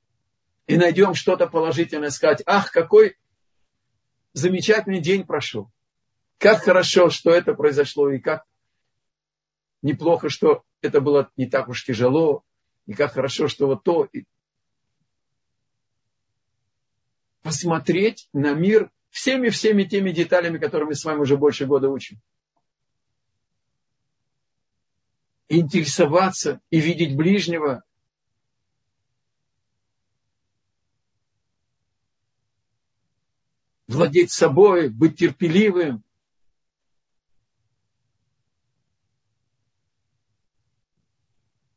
и 0.67 0.77
найдем 0.77 1.13
что-то 1.13 1.47
положительное, 1.47 2.09
сказать, 2.09 2.43
ах, 2.45 2.71
какой 2.71 3.17
замечательный 4.33 5.01
день 5.01 5.25
прошел. 5.25 5.71
Как 6.37 6.63
хорошо, 6.63 7.09
что 7.09 7.31
это 7.31 7.53
произошло, 7.53 8.09
и 8.09 8.19
как 8.19 8.45
неплохо, 9.81 10.29
что 10.29 10.63
это 10.81 11.01
было 11.01 11.29
не 11.37 11.47
так 11.47 11.67
уж 11.67 11.83
тяжело, 11.83 12.43
и 12.85 12.93
как 12.93 13.13
хорошо, 13.13 13.47
что 13.47 13.67
вот 13.67 13.83
то. 13.83 14.09
Посмотреть 17.41 18.29
на 18.33 18.53
мир 18.53 18.91
всеми-всеми 19.09 19.83
теми 19.83 20.11
деталями, 20.11 20.57
которые 20.57 20.87
мы 20.87 20.95
с 20.95 21.03
вами 21.03 21.19
уже 21.19 21.37
больше 21.37 21.65
года 21.65 21.89
учим. 21.89 22.19
Интересоваться 25.59 26.61
и 26.69 26.79
видеть 26.79 27.15
ближнего. 27.15 27.83
Владеть 33.87 34.31
собой, 34.31 34.89
быть 34.89 35.19
терпеливым. 35.19 36.03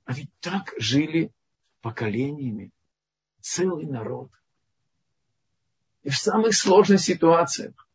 А 0.05 0.13
ведь 0.13 0.31
так 0.39 0.73
жили 0.79 1.33
поколениями 1.81 2.71
целый 3.41 3.87
народ. 3.87 4.31
И 6.05 6.11
в 6.11 6.17
самых 6.17 6.55
сложных 6.55 7.01
ситуациях 7.01 7.89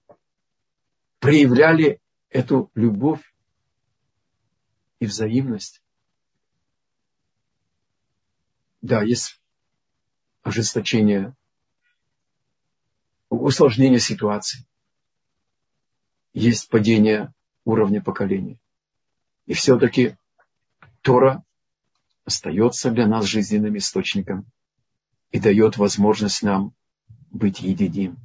проявляли 1.19 2.01
эту 2.29 2.69
любовь 2.75 3.23
и 4.99 5.05
взаимность. 5.05 5.81
Да, 8.81 9.03
есть 9.03 9.41
ожесточение, 10.43 11.35
усложнение 13.29 13.99
ситуации. 13.99 14.65
Есть 16.33 16.69
падение 16.69 17.33
уровня 17.65 18.01
поколения. 18.01 18.59
И 19.45 19.53
все-таки 19.53 20.15
Тора 21.01 21.43
остается 22.23 22.91
для 22.91 23.07
нас 23.07 23.25
жизненным 23.25 23.77
источником 23.77 24.45
и 25.31 25.39
дает 25.39 25.77
возможность 25.77 26.43
нам 26.43 26.73
быть 27.31 27.59
единим. 27.61 28.17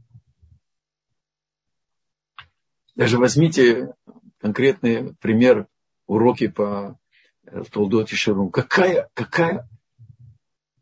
Даже 2.95 3.19
возьмите 3.19 3.95
конкретный 4.39 5.15
пример 5.17 5.67
уроки 6.07 6.49
по 6.49 6.99
э, 7.47 7.63
Толдоте 7.71 8.17
Шарум. 8.17 8.51
Какая, 8.51 9.09
какая, 9.15 9.69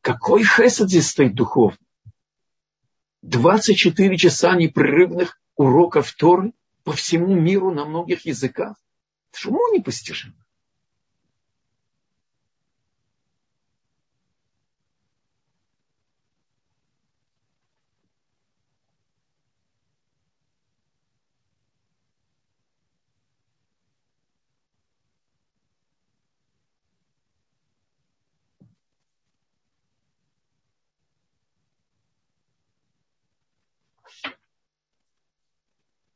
какой 0.00 0.44
хесед 0.44 0.88
здесь 0.88 1.08
стоит 1.08 1.34
духовный? 1.34 1.78
24 3.22 4.16
часа 4.16 4.56
непрерывных 4.56 5.40
уроков 5.56 6.12
Торы 6.12 6.52
по 6.84 6.92
всему 6.92 7.34
миру 7.34 7.70
на 7.72 7.84
многих 7.84 8.26
языках. 8.26 8.76
Это 9.32 9.48
уму 9.48 9.72
непостижимо. 9.72 10.34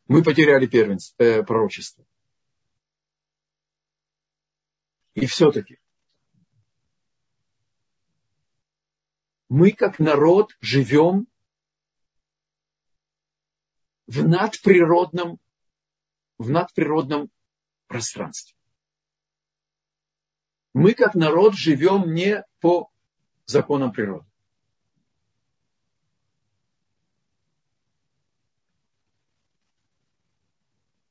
Мы 0.09 0.23
потеряли 0.23 0.67
первенство, 0.67 1.23
э, 1.23 1.43
пророчество. 1.43 2.05
И 5.15 5.27
все-таки 5.27 5.79
мы 9.49 9.73
как 9.73 9.99
народ 9.99 10.57
живем 10.61 11.27
в 14.07 14.27
надприродном, 14.27 15.39
в 16.39 16.51
надприродном 16.51 17.31
пространстве. 17.87 18.57
Мы 20.75 20.93
как 20.95 21.15
народ 21.15 21.55
живем 21.55 22.13
не 22.13 22.45
по 22.61 22.91
законам 23.47 23.93
природы. 23.93 24.26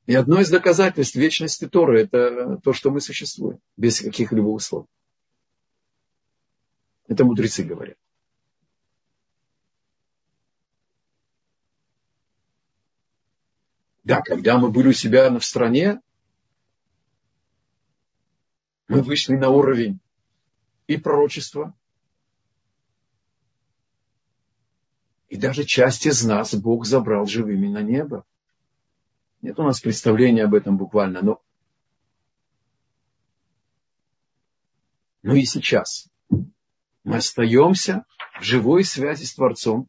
И 0.06 0.14
одно 0.14 0.40
из 0.40 0.50
доказательств 0.52 1.16
вечности 1.16 1.68
Торы– 1.68 2.02
это 2.04 2.58
то, 2.58 2.74
что 2.74 2.92
мы 2.92 3.02
существуем, 3.02 3.60
без 3.76 4.02
каких-либо 4.02 4.48
условий. 4.48 4.88
Это 7.08 7.26
мудрецы 7.26 7.64
говорят. 7.64 7.98
Да, 14.04 14.22
когда 14.22 14.60
мы 14.60 14.70
были 14.70 14.90
у 14.90 14.94
себя 14.94 15.32
в 15.32 15.44
стране, 15.44 16.00
мы 18.88 19.02
вышли 19.02 19.36
на 19.36 19.50
уровень 19.50 20.00
и 20.86 20.98
пророчества, 20.98 21.74
и 25.30 25.38
даже 25.38 25.64
часть 25.64 26.06
из 26.06 26.24
нас 26.24 26.54
Бог 26.54 26.86
забрал 26.86 27.26
живыми 27.26 27.68
на 27.68 27.82
небо. 27.82 28.24
Нет 29.46 29.60
у 29.60 29.62
нас 29.62 29.80
представления 29.80 30.46
об 30.46 30.56
этом 30.56 30.76
буквально, 30.76 31.22
но, 31.22 31.40
но 35.22 35.36
и 35.36 35.44
сейчас 35.44 36.10
мы 37.04 37.18
остаемся 37.18 38.08
в 38.40 38.44
живой 38.44 38.84
связи 38.84 39.24
с 39.24 39.36
Творцом. 39.36 39.88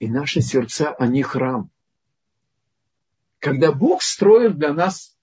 И 0.00 0.08
наши 0.08 0.40
сердца, 0.40 0.92
они 0.94 1.22
храм. 1.22 1.70
Когда 3.38 3.70
Бог 3.70 4.02
строит 4.02 4.58
для 4.58 4.72
нас 4.72 5.16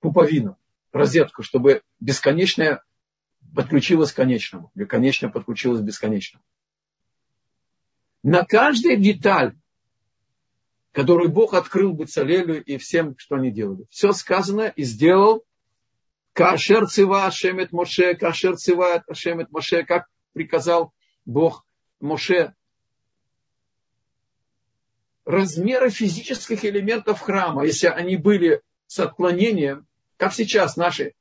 пуповину, 0.00 0.58
розетку, 0.92 1.42
чтобы 1.42 1.82
бесконечное 2.00 2.84
подключилось 3.54 4.12
к 4.12 4.16
конечному, 4.16 4.70
или 4.74 4.84
конечное 4.84 5.30
подключилось 5.30 5.80
к 5.80 5.84
бесконечному. 5.84 6.44
На 8.22 8.44
каждую 8.44 8.98
деталь, 8.98 9.54
которую 10.92 11.30
Бог 11.30 11.54
открыл 11.54 11.92
бы 11.92 12.04
Бецалелю 12.04 12.62
и 12.62 12.76
всем, 12.76 13.16
что 13.18 13.36
они 13.36 13.50
делали. 13.50 13.86
Все 13.90 14.12
сказано 14.12 14.72
и 14.76 14.82
сделал. 14.84 15.44
Кашер 16.34 16.86
цива 16.86 17.26
Ашемет 17.26 17.72
Моше, 17.72 18.14
кашер 18.14 18.56
цива 18.56 19.02
Ашемет 19.06 19.50
Моше, 19.50 19.84
как 19.84 20.08
приказал 20.32 20.92
Бог 21.24 21.66
Моше. 22.00 22.54
Размеры 25.24 25.90
физических 25.90 26.64
элементов 26.64 27.20
храма, 27.20 27.64
если 27.64 27.86
они 27.86 28.16
были 28.16 28.62
с 28.86 28.98
отклонением, 28.98 29.86
как 30.16 30.32
сейчас 30.32 30.76
наши 30.76 31.14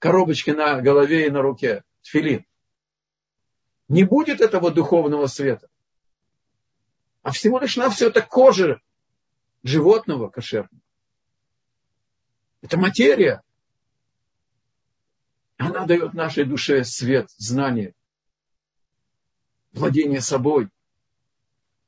коробочки 0.00 0.50
на 0.50 0.80
голове 0.80 1.26
и 1.26 1.30
на 1.30 1.42
руке, 1.42 1.84
филин. 2.02 2.44
Не 3.86 4.02
будет 4.02 4.40
этого 4.40 4.72
духовного 4.72 5.26
света. 5.26 5.68
А 7.22 7.30
всего 7.30 7.60
лишь 7.60 7.76
на 7.76 7.90
все 7.90 8.08
это 8.08 8.22
кожа 8.22 8.80
животного 9.62 10.28
кошерного. 10.28 10.82
Это 12.62 12.78
материя. 12.78 13.42
Она 15.58 15.84
дает 15.84 16.14
нашей 16.14 16.44
душе 16.44 16.82
свет, 16.84 17.30
знание, 17.36 17.94
владение 19.72 20.22
собой, 20.22 20.70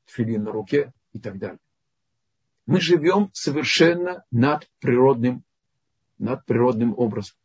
филин 0.05 0.43
на 0.43 0.51
руке 0.51 0.93
и 1.13 1.19
так 1.19 1.39
далее. 1.39 1.59
Мы 2.67 2.79
живем 2.79 3.31
совершенно 3.33 4.23
над 4.29 4.69
природным, 4.79 5.43
над 6.19 6.45
природным 6.45 6.93
образом. 6.95 7.35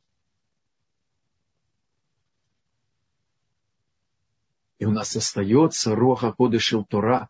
И 4.78 4.84
у 4.84 4.90
нас 4.90 5.14
остается 5.16 5.94
Роха 5.94 6.32
Кодышил 6.32 6.84
Тора, 6.84 7.28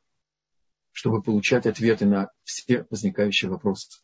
чтобы 0.93 1.23
получать 1.23 1.67
ответы 1.67 2.05
на 2.05 2.31
все 2.45 2.87
возникающие 2.91 3.51
вопросы. 3.51 4.03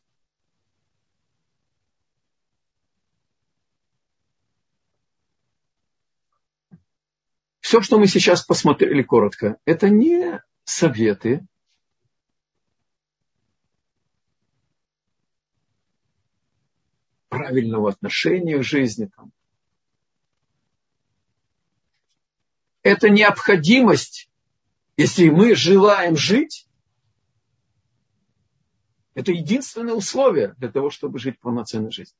Все, 7.60 7.80
что 7.80 7.98
мы 7.98 8.06
сейчас 8.06 8.44
посмотрели 8.44 9.02
коротко, 9.02 9.58
это 9.64 9.88
не 9.88 10.40
советы, 10.64 11.46
правильного 17.28 17.90
отношения 17.90 18.58
к 18.58 18.62
жизни, 18.62 19.06
там, 19.06 19.32
это 22.84 23.08
необходимость, 23.08 24.30
если 24.96 25.30
мы 25.30 25.56
желаем 25.56 26.16
жить, 26.16 26.68
это 29.14 29.32
единственное 29.32 29.94
условие 29.94 30.54
для 30.58 30.70
того, 30.70 30.90
чтобы 30.90 31.18
жить 31.18 31.40
полноценной 31.40 31.90
жизнью. 31.90 32.18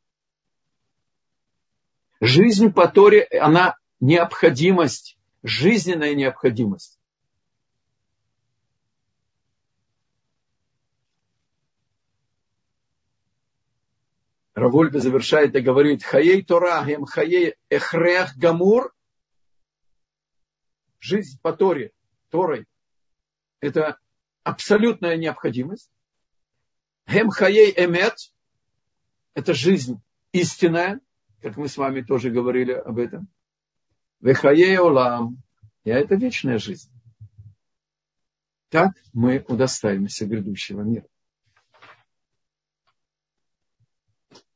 Жизнь 2.20 2.72
по 2.72 2.88
Торе, 2.88 3.24
она 3.24 3.76
необходимость, 4.00 5.18
жизненная 5.42 6.14
необходимость. 6.14 6.98
Равольда 14.54 15.00
завершает 15.00 15.54
и 15.56 15.60
говорит, 15.60 16.04
Хаей 16.04 16.42
Тора, 16.42 16.84
Хем 16.86 17.04
Хаей 17.04 17.56
Эхрех 17.68 18.36
Гамур, 18.36 18.93
жизнь 21.04 21.38
по 21.42 21.52
Торе, 21.52 21.92
Торой, 22.30 22.66
это 23.60 23.98
абсолютная 24.42 25.16
необходимость. 25.16 25.90
Хем 27.06 27.28
хаей 27.28 27.72
эмет, 27.76 28.16
это 29.34 29.52
жизнь 29.52 30.00
истинная, 30.32 31.00
как 31.42 31.58
мы 31.58 31.68
с 31.68 31.76
вами 31.76 32.00
тоже 32.00 32.30
говорили 32.30 32.72
об 32.72 32.98
этом. 32.98 33.28
Вехаей 34.20 34.78
олам, 34.78 35.42
это 35.84 36.14
вечная 36.14 36.58
жизнь. 36.58 36.90
Так 38.70 38.92
мы 39.12 39.44
удостаиваемся 39.46 40.24
грядущего 40.24 40.80
мира. 40.80 41.06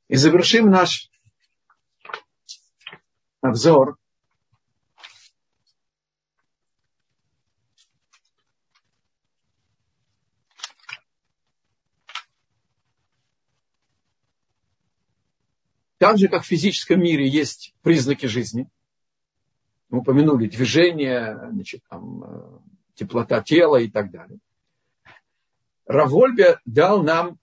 И 0.09 0.17
завершим 0.17 0.71
наш 0.71 1.11
обзор 3.43 3.99
Так 15.99 16.17
же, 16.17 16.29
как 16.29 16.45
в 16.45 16.47
физическом 16.47 17.01
мире 17.01 17.29
есть 17.29 17.75
признаки 17.83 18.27
жизни, 18.27 18.69
мы 19.89 19.99
упомянули 19.99 20.49
движение, 20.49 21.37
значит, 21.51 21.83
там, 21.89 22.23
э, 22.23 22.59
теплота 22.95 23.43
тела 23.43 23.77
и 23.77 23.91
так 23.91 24.11
далее. 24.11 24.39
Равольбе 25.87 26.61
дал 26.65 27.03
нам 27.03 27.39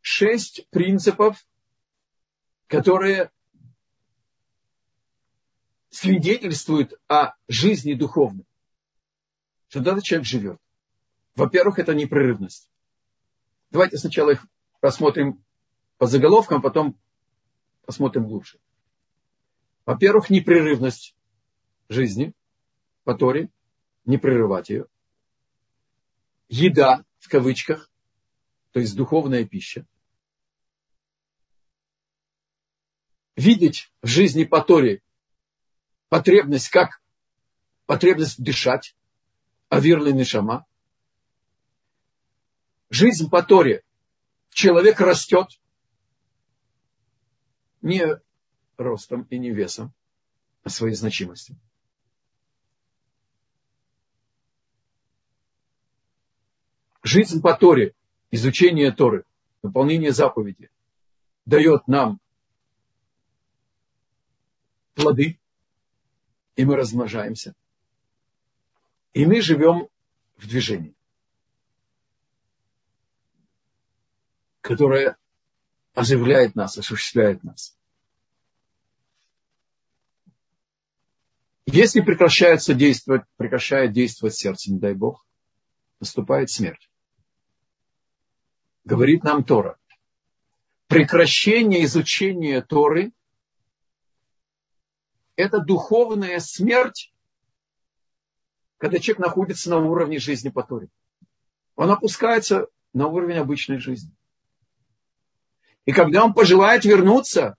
шесть 0.00 0.68
принципов, 0.70 1.44
которые 2.68 3.30
свидетельствуют 5.90 6.94
о 7.08 7.32
жизни 7.48 7.94
духовной. 7.94 8.44
Что 9.68 9.80
этот 9.80 10.04
человек 10.04 10.26
живет. 10.26 10.58
Во-первых, 11.34 11.78
это 11.78 11.94
непрерывность. 11.94 12.70
Давайте 13.70 13.96
сначала 13.96 14.30
их 14.30 14.46
посмотрим 14.80 15.42
по 15.96 16.06
заголовкам, 16.06 16.62
потом 16.62 16.98
посмотрим 17.88 18.26
глубже. 18.26 18.60
Во-первых, 19.86 20.28
непрерывность 20.28 21.16
жизни 21.88 22.34
по 23.04 23.14
Торе, 23.14 23.48
не 24.04 24.18
прерывать 24.18 24.68
ее. 24.68 24.88
Еда, 26.50 27.02
в 27.18 27.30
кавычках, 27.30 27.90
то 28.72 28.80
есть 28.80 28.94
духовная 28.94 29.46
пища. 29.46 29.86
Видеть 33.36 33.90
в 34.02 34.06
жизни 34.06 34.44
по 34.44 34.60
Торе 34.60 35.00
потребность, 36.10 36.68
как 36.68 37.00
потребность 37.86 38.38
дышать, 38.38 38.94
авирлый 39.72 40.12
нишама. 40.12 40.66
Жизнь 42.90 43.30
по 43.30 43.42
Торе. 43.42 43.82
Человек 44.50 45.00
растет, 45.00 45.58
не 47.82 48.20
ростом 48.76 49.22
и 49.30 49.38
не 49.38 49.50
весом, 49.50 49.92
а 50.62 50.70
своей 50.70 50.94
значимостью. 50.94 51.56
Жизнь 57.02 57.40
по 57.40 57.54
Торе, 57.56 57.94
изучение 58.30 58.92
Торы, 58.92 59.24
выполнение 59.62 60.12
заповеди 60.12 60.70
дает 61.46 61.88
нам 61.88 62.20
плоды, 64.94 65.38
и 66.56 66.64
мы 66.64 66.76
размножаемся. 66.76 67.54
И 69.14 69.24
мы 69.24 69.40
живем 69.40 69.88
в 70.36 70.46
движении, 70.46 70.94
которое 74.60 75.16
оживляет 75.94 76.54
нас, 76.54 76.78
осуществляет 76.78 77.42
нас. 77.42 77.76
Если 81.66 82.00
прекращается 82.00 82.72
действовать, 82.72 83.24
прекращает 83.36 83.92
действовать 83.92 84.34
сердце, 84.34 84.72
не 84.72 84.78
дай 84.78 84.94
Бог, 84.94 85.26
наступает 86.00 86.50
смерть. 86.50 86.90
Говорит 88.84 89.22
нам 89.22 89.44
Тора. 89.44 89.78
Прекращение 90.86 91.84
изучения 91.84 92.62
Торы– 92.62 93.12
это 95.36 95.60
духовная 95.60 96.40
смерть, 96.40 97.12
когда 98.78 98.98
человек 98.98 99.26
находится 99.26 99.68
на 99.68 99.76
уровне 99.76 100.18
жизни 100.18 100.48
по 100.48 100.62
Торе. 100.62 100.88
Он 101.76 101.90
опускается 101.90 102.68
на 102.94 103.08
уровень 103.08 103.36
обычной 103.36 103.78
жизни. 103.78 104.16
И 105.88 105.92
когда 105.92 106.22
он 106.22 106.34
пожелает 106.34 106.84
вернуться, 106.84 107.56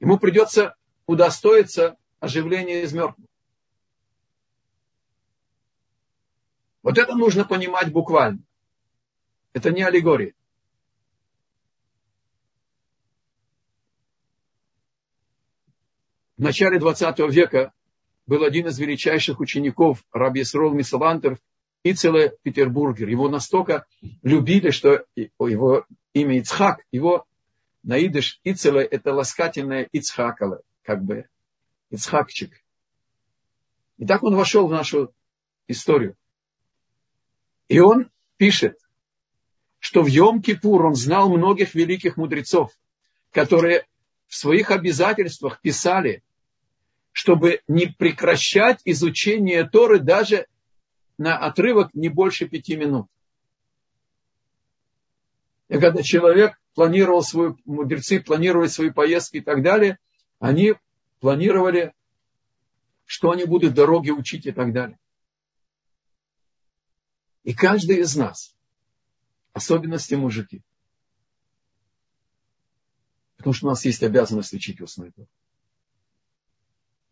ему 0.00 0.18
придется 0.18 0.74
удостоиться 1.06 1.96
оживление 2.18 2.82
из 2.82 2.92
мертвых. 2.92 3.28
Вот 6.82 6.98
это 6.98 7.14
нужно 7.14 7.44
понимать 7.44 7.92
буквально. 7.92 8.40
Это 9.52 9.70
не 9.70 9.84
аллегория. 9.84 10.34
В 16.38 16.42
начале 16.42 16.80
20 16.80 17.20
века 17.30 17.72
был 18.26 18.42
один 18.42 18.66
из 18.66 18.80
величайших 18.80 19.38
учеников 19.38 20.04
Раби 20.10 20.42
Исрол 20.42 20.72
Мисалантер 20.72 21.38
Ицеле 21.84 22.36
Петербургер. 22.42 23.08
Его 23.08 23.28
настолько 23.28 23.86
любили, 24.24 24.70
что 24.70 25.04
его 25.14 25.86
имя 26.12 26.38
Ицхак, 26.38 26.84
его 26.90 27.26
наидыш 27.82 28.40
Ицеле 28.44 28.82
это 28.82 29.12
ласкательное 29.12 29.88
Ицхакала, 29.92 30.62
как 30.82 31.02
бы 31.02 31.28
Ицхакчик. 31.90 32.62
И 33.98 34.06
так 34.06 34.22
он 34.22 34.34
вошел 34.34 34.66
в 34.66 34.70
нашу 34.70 35.12
историю. 35.68 36.16
И 37.68 37.78
он 37.78 38.10
пишет, 38.36 38.78
что 39.78 40.02
в 40.02 40.06
Йом-Кипур 40.06 40.86
он 40.86 40.94
знал 40.94 41.30
многих 41.30 41.74
великих 41.74 42.16
мудрецов, 42.16 42.72
которые 43.30 43.86
в 44.26 44.34
своих 44.34 44.70
обязательствах 44.70 45.60
писали, 45.60 46.22
чтобы 47.12 47.60
не 47.66 47.86
прекращать 47.86 48.80
изучение 48.84 49.68
Торы 49.68 49.98
даже 49.98 50.46
на 51.18 51.36
отрывок 51.36 51.92
не 51.94 52.08
больше 52.08 52.48
пяти 52.48 52.76
минут. 52.76 53.06
И 55.70 55.78
когда 55.78 56.02
человек 56.02 56.60
планировал 56.74 57.22
свою, 57.22 57.56
мудрецы 57.64 58.20
планировали 58.20 58.66
свои 58.66 58.90
поездки 58.90 59.36
и 59.36 59.40
так 59.40 59.62
далее, 59.62 60.00
они 60.40 60.74
планировали, 61.20 61.94
что 63.04 63.30
они 63.30 63.44
будут 63.44 63.74
дороги 63.74 64.10
учить 64.10 64.46
и 64.46 64.52
так 64.52 64.72
далее. 64.72 64.98
И 67.44 67.54
каждый 67.54 67.98
из 68.00 68.16
нас, 68.16 68.56
особенности 69.52 70.14
мужики, 70.14 70.64
потому 73.36 73.54
что 73.54 73.66
у 73.68 73.70
нас 73.70 73.84
есть 73.84 74.02
обязанность 74.02 74.52
учить 74.52 74.80
устную 74.80 75.12
Тору. 75.12 75.28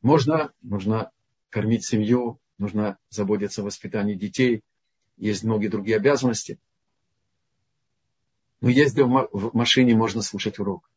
Можно, 0.03 0.53
нужно 0.63 1.13
кормить 1.49 1.87
семью, 1.87 2.41
нужно 2.59 2.99
заботиться 3.09 3.63
о 3.63 3.67
воспитании 3.67 4.17
детей, 4.17 4.65
есть 5.17 5.45
многие 5.45 5.69
другие 5.69 5.97
обязанности. 5.97 6.59
Но 8.61 8.69
ездя 8.69 9.05
в 9.05 9.55
машине, 9.55 9.95
можно 9.95 10.23
слушать 10.23 10.59
урок. 10.59 10.91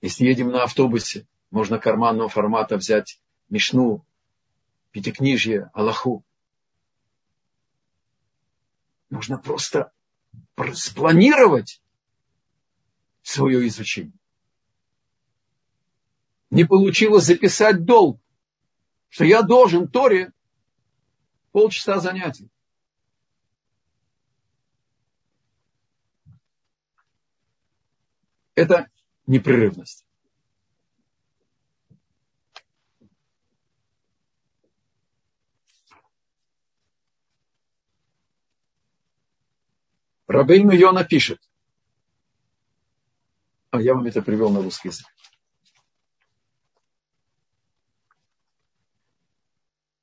Если 0.00 0.26
едем 0.26 0.48
на 0.48 0.64
автобусе, 0.64 1.26
можно 1.50 1.78
карманного 1.78 2.28
формата 2.28 2.76
взять 2.76 3.20
Мишну, 3.48 4.04
Пятикнижье, 4.90 5.70
Аллаху. 5.72 6.24
Нужно 9.10 9.38
просто 9.38 9.92
спланировать 10.74 11.80
свое 13.22 13.66
изучение. 13.68 14.18
Не 16.50 16.64
получилось 16.64 17.24
записать 17.24 17.84
долг, 17.84 18.20
что 19.08 19.24
я 19.24 19.42
должен 19.42 19.88
Торе 19.88 20.32
полчаса 21.52 21.98
занятий. 22.00 22.50
Это 28.54 28.88
непрерывность. 29.26 30.06
Рабейну 40.26 40.72
Йона 40.72 41.04
пишет. 41.04 41.40
А 43.70 43.80
я 43.80 43.94
вам 43.94 44.06
это 44.06 44.22
привел 44.22 44.50
на 44.50 44.62
русский 44.62 44.88
язык. 44.88 45.06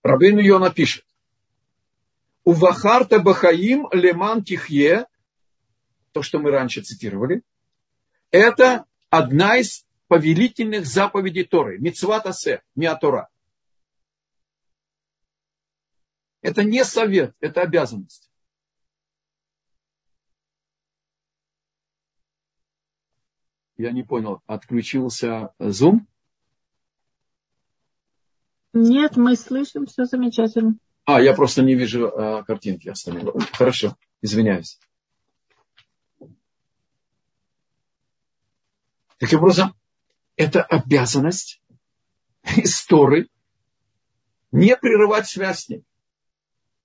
Рабейну 0.03 0.39
Йона 0.39 0.71
пишет. 0.71 1.05
У 2.43 2.53
Вахарта 2.53 3.19
Бахаим 3.19 3.87
Леман 3.91 4.43
Тихье, 4.43 5.05
то, 6.11 6.21
что 6.21 6.39
мы 6.39 6.51
раньше 6.51 6.81
цитировали, 6.81 7.43
это 8.32 8.86
одна 9.09 9.57
из 9.57 9.86
повелительных 10.07 10.86
заповедей 10.86 11.43
Торы. 11.43 11.77
Мицват 11.79 12.25
асе, 12.25 12.61
миатора. 12.75 13.29
Это 16.41 16.63
не 16.63 16.84
совет, 16.84 17.36
это 17.39 17.61
обязанность. 17.61 18.29
Я 23.77 23.91
не 23.91 24.03
понял, 24.03 24.41
отключился 24.47 25.53
Zoom? 25.59 26.01
Нет, 28.73 29.17
мы 29.17 29.36
слышим, 29.36 29.86
все 29.86 30.05
замечательно. 30.05 30.75
А, 31.05 31.21
я 31.21 31.34
просто 31.34 31.61
не 31.61 31.75
вижу 31.75 32.07
а, 32.07 32.43
картинки 32.43 32.89
остальные. 32.89 33.34
Хорошо, 33.53 33.97
извиняюсь. 34.21 34.79
Таким 39.22 39.38
образом, 39.38 39.76
это 40.36 40.63
обязанность 40.63 41.61
истории 42.57 43.30
не 44.51 44.76
прерывать 44.76 45.28
связь 45.28 45.59
с 45.59 45.69
ней. 45.69 45.84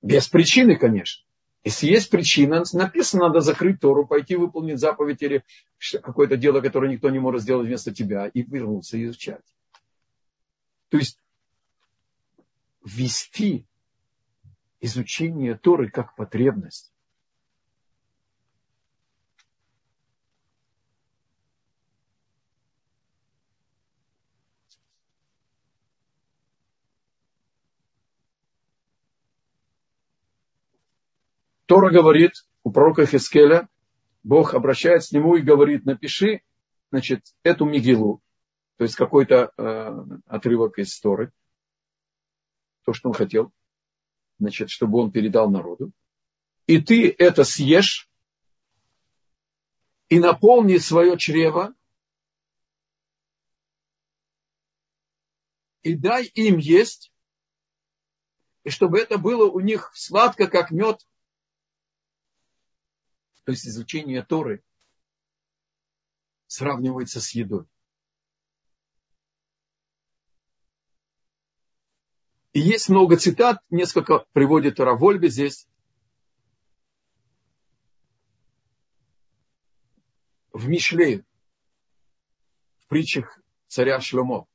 Без 0.02 0.28
причины, 0.28 0.76
конечно. 0.76 1.24
Если 1.64 1.86
есть 1.86 2.10
причина, 2.10 2.62
написано, 2.74 3.28
надо 3.28 3.40
закрыть 3.40 3.80
Тору, 3.80 4.06
пойти 4.06 4.36
выполнить 4.36 4.78
заповедь 4.78 5.22
или 5.22 5.44
какое-то 6.02 6.36
дело, 6.36 6.60
которое 6.60 6.92
никто 6.92 7.08
не 7.08 7.18
может 7.18 7.40
сделать 7.40 7.68
вместо 7.68 7.94
тебя, 7.94 8.26
и 8.26 8.42
вернуться 8.42 9.02
изучать. 9.02 9.42
То 10.90 10.98
есть 10.98 11.18
ввести 12.84 13.66
изучение 14.80 15.56
Торы 15.56 15.88
как 15.88 16.14
потребность. 16.16 16.92
Тора 31.66 31.90
говорит 31.90 32.32
у 32.62 32.70
пророка 32.70 33.06
Хискеля, 33.06 33.68
Бог 34.22 34.54
обращается 34.54 35.10
к 35.10 35.12
нему 35.12 35.36
и 35.36 35.42
говорит, 35.42 35.84
напиши, 35.84 36.42
значит, 36.90 37.24
эту 37.42 37.64
Мигилу, 37.64 38.22
то 38.76 38.84
есть 38.84 38.96
какой-то 38.96 39.52
э, 39.56 40.04
отрывок 40.26 40.78
из 40.78 40.98
Торы, 41.00 41.32
то, 42.84 42.92
что 42.92 43.08
он 43.08 43.14
хотел, 43.14 43.52
значит, 44.38 44.70
чтобы 44.70 44.98
он 44.98 45.10
передал 45.10 45.50
народу. 45.50 45.92
И 46.66 46.80
ты 46.80 47.14
это 47.16 47.44
съешь 47.44 48.08
и 50.08 50.20
наполни 50.20 50.78
свое 50.78 51.16
чрево 51.18 51.74
и 55.82 55.94
дай 55.94 56.24
им 56.24 56.58
есть, 56.58 57.12
и 58.64 58.70
чтобы 58.70 58.98
это 58.98 59.18
было 59.18 59.48
у 59.48 59.60
них 59.60 59.90
сладко, 59.94 60.48
как 60.48 60.70
мед 60.70 61.06
то 63.46 63.52
есть 63.52 63.64
изучение 63.68 64.24
Торы, 64.24 64.60
сравнивается 66.48 67.20
с 67.20 67.30
едой. 67.30 67.64
И 72.52 72.58
есть 72.58 72.88
много 72.88 73.16
цитат, 73.16 73.62
несколько 73.70 74.26
приводит 74.32 74.80
Равольбе 74.80 75.28
здесь. 75.28 75.68
В 80.52 80.66
Мишле, 80.66 81.24
в 82.80 82.88
притчах 82.88 83.40
царя 83.68 84.00
Шломо. 84.00 84.48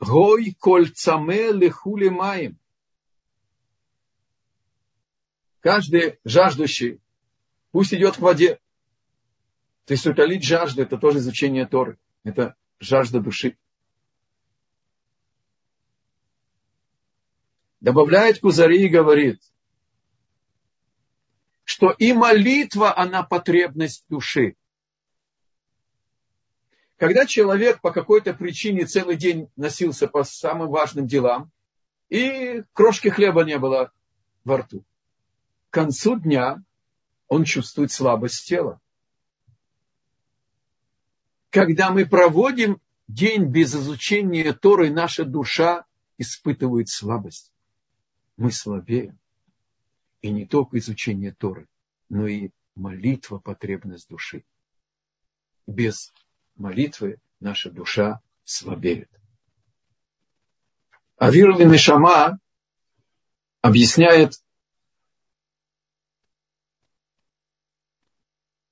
Гой 0.00 0.56
кольцаме 0.58 1.52
лехули 1.52 2.08
маем. 2.08 2.58
Каждый 5.60 6.18
жаждущий 6.24 7.00
пусть 7.72 7.92
идет 7.92 8.16
к 8.16 8.20
воде. 8.20 8.60
То 9.84 9.94
есть 9.94 10.06
утолить 10.06 10.44
жажду– 10.44 10.82
это 10.82 10.98
тоже 10.98 11.18
изучение 11.18 11.66
Торы. 11.66 11.98
Это 12.24 12.54
жажда 12.78 13.20
души. 13.20 13.56
Добавляет 17.80 18.40
Кузари 18.40 18.84
и 18.84 18.88
говорит, 18.88 19.40
что 21.64 21.90
и 21.90 22.12
молитва, 22.12 22.96
она 22.96 23.22
потребность 23.22 24.04
души. 24.08 24.56
Когда 26.96 27.24
человек 27.24 27.80
по 27.80 27.92
какой-то 27.92 28.34
причине 28.34 28.84
целый 28.84 29.16
день 29.16 29.48
носился 29.54 30.08
по 30.08 30.24
самым 30.24 30.68
важным 30.70 31.06
делам, 31.06 31.52
и 32.08 32.64
крошки 32.72 33.08
хлеба 33.08 33.44
не 33.44 33.58
было 33.58 33.92
во 34.44 34.58
рту, 34.58 34.84
к 35.70 35.74
концу 35.74 36.18
дня 36.18 36.62
он 37.28 37.44
чувствует 37.44 37.92
слабость 37.92 38.46
тела. 38.46 38.80
Когда 41.50 41.90
мы 41.90 42.06
проводим 42.06 42.80
день 43.06 43.44
без 43.44 43.74
изучения 43.74 44.52
Торы, 44.52 44.90
наша 44.90 45.24
душа 45.24 45.84
испытывает 46.16 46.88
слабость. 46.88 47.52
Мы 48.36 48.50
слабеем. 48.50 49.18
И 50.20 50.30
не 50.30 50.46
только 50.46 50.78
изучение 50.78 51.32
Торы, 51.32 51.68
но 52.08 52.26
и 52.26 52.50
молитва 52.74 53.38
потребность 53.38 54.08
души. 54.08 54.44
Без 55.66 56.12
молитвы 56.56 57.20
наша 57.40 57.70
душа 57.70 58.20
слабеет. 58.44 59.10
Авир 61.16 61.54
Мишама 61.64 62.38
объясняет 63.60 64.42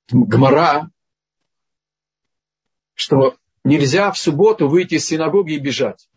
Гмара, 0.08 0.90
что 2.94 3.36
нельзя 3.64 4.12
в 4.12 4.18
субботу 4.18 4.68
выйти 4.68 4.94
из 4.94 5.06
синагоги 5.06 5.54
и 5.54 5.58
бежать. 5.58 6.08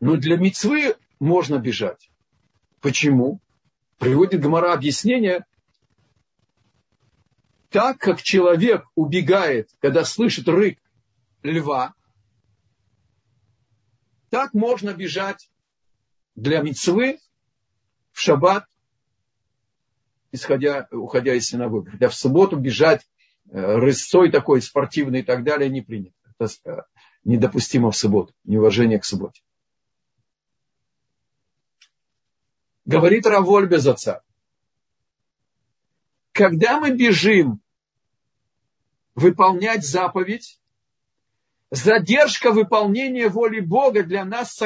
Но 0.00 0.16
для 0.16 0.38
мецвы 0.38 0.96
можно 1.18 1.58
бежать. 1.58 2.10
Почему? 2.80 3.40
Приводит 3.98 4.40
Гмара 4.40 4.72
объяснение, 4.72 5.44
так 7.68 7.98
как 7.98 8.22
человек 8.22 8.86
убегает, 8.94 9.70
когда 9.80 10.04
слышит 10.04 10.48
рык 10.48 10.80
льва, 11.42 11.94
так 14.30 14.54
можно 14.54 14.94
бежать 14.94 15.50
для 16.34 16.62
мецвы 16.62 17.18
в 18.12 18.20
шаббат, 18.20 18.66
исходя, 20.32 20.88
уходя 20.90 21.34
из 21.34 21.46
синагоги. 21.46 21.90
Когда 21.90 22.08
в 22.08 22.14
субботу 22.14 22.56
бежать 22.56 23.02
э, 23.50 23.76
рысцой 23.76 24.30
такой 24.30 24.62
спортивный 24.62 25.20
и 25.20 25.24
так 25.24 25.44
далее 25.44 25.68
не 25.70 25.80
принято. 25.80 26.14
Это 26.38 26.50
э, 26.64 26.82
недопустимо 27.24 27.90
в 27.90 27.96
субботу, 27.96 28.32
неуважение 28.44 28.98
к 28.98 29.04
субботе. 29.04 29.42
Говорит 32.84 33.26
Раволь 33.26 33.68
без 33.68 33.86
отца 33.86 34.22
когда 36.40 36.80
мы 36.80 36.96
бежим 36.96 37.60
выполнять 39.14 39.84
заповедь, 39.84 40.58
задержка 41.70 42.50
выполнения 42.50 43.28
воли 43.28 43.60
Бога 43.60 44.02
для 44.02 44.24
нас 44.24 44.58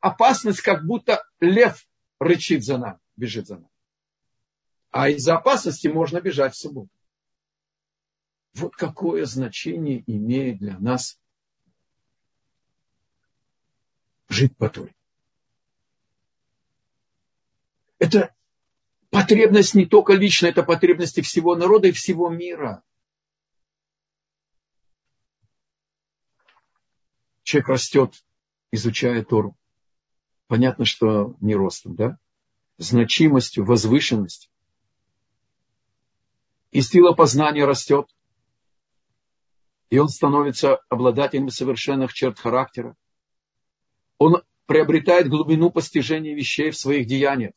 опасность, 0.00 0.60
как 0.60 0.84
будто 0.84 1.24
лев 1.40 1.86
рычит 2.18 2.62
за 2.62 2.76
нами, 2.76 2.98
бежит 3.16 3.46
за 3.46 3.54
нами. 3.54 3.68
А 4.94 5.08
из-за 5.08 5.34
опасности 5.34 5.88
можно 5.88 6.20
бежать 6.20 6.54
в 6.54 6.56
субботу. 6.56 6.88
Вот 8.54 8.76
какое 8.76 9.24
значение 9.24 10.04
имеет 10.06 10.58
для 10.58 10.78
нас 10.78 11.18
жить 14.28 14.56
по 14.56 14.68
Торе. 14.70 14.94
Это 17.98 18.32
потребность 19.10 19.74
не 19.74 19.84
только 19.84 20.12
личная, 20.12 20.50
это 20.50 20.62
потребности 20.62 21.22
всего 21.22 21.56
народа 21.56 21.88
и 21.88 21.92
всего 21.92 22.28
мира. 22.30 22.84
Человек 27.42 27.68
растет, 27.68 28.24
изучая 28.70 29.24
Тору. 29.24 29.56
Понятно, 30.46 30.84
что 30.84 31.36
не 31.40 31.56
ростом, 31.56 31.96
да? 31.96 32.16
Значимостью, 32.78 33.64
возвышенностью. 33.64 34.53
И 36.74 36.82
сила 36.82 37.12
познания 37.12 37.64
растет. 37.66 38.12
И 39.90 39.98
он 39.98 40.08
становится 40.08 40.78
обладателем 40.88 41.48
совершенных 41.48 42.12
черт 42.12 42.40
характера. 42.40 42.96
Он 44.18 44.42
приобретает 44.66 45.28
глубину 45.28 45.70
постижения 45.70 46.34
вещей 46.34 46.72
в 46.72 46.76
своих 46.76 47.06
деяниях. 47.06 47.52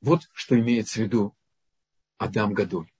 Вот 0.00 0.30
что 0.32 0.56
имеется 0.56 1.00
в 1.00 1.02
виду 1.02 1.36
Адам 2.16 2.54
Гадоль. 2.54 2.92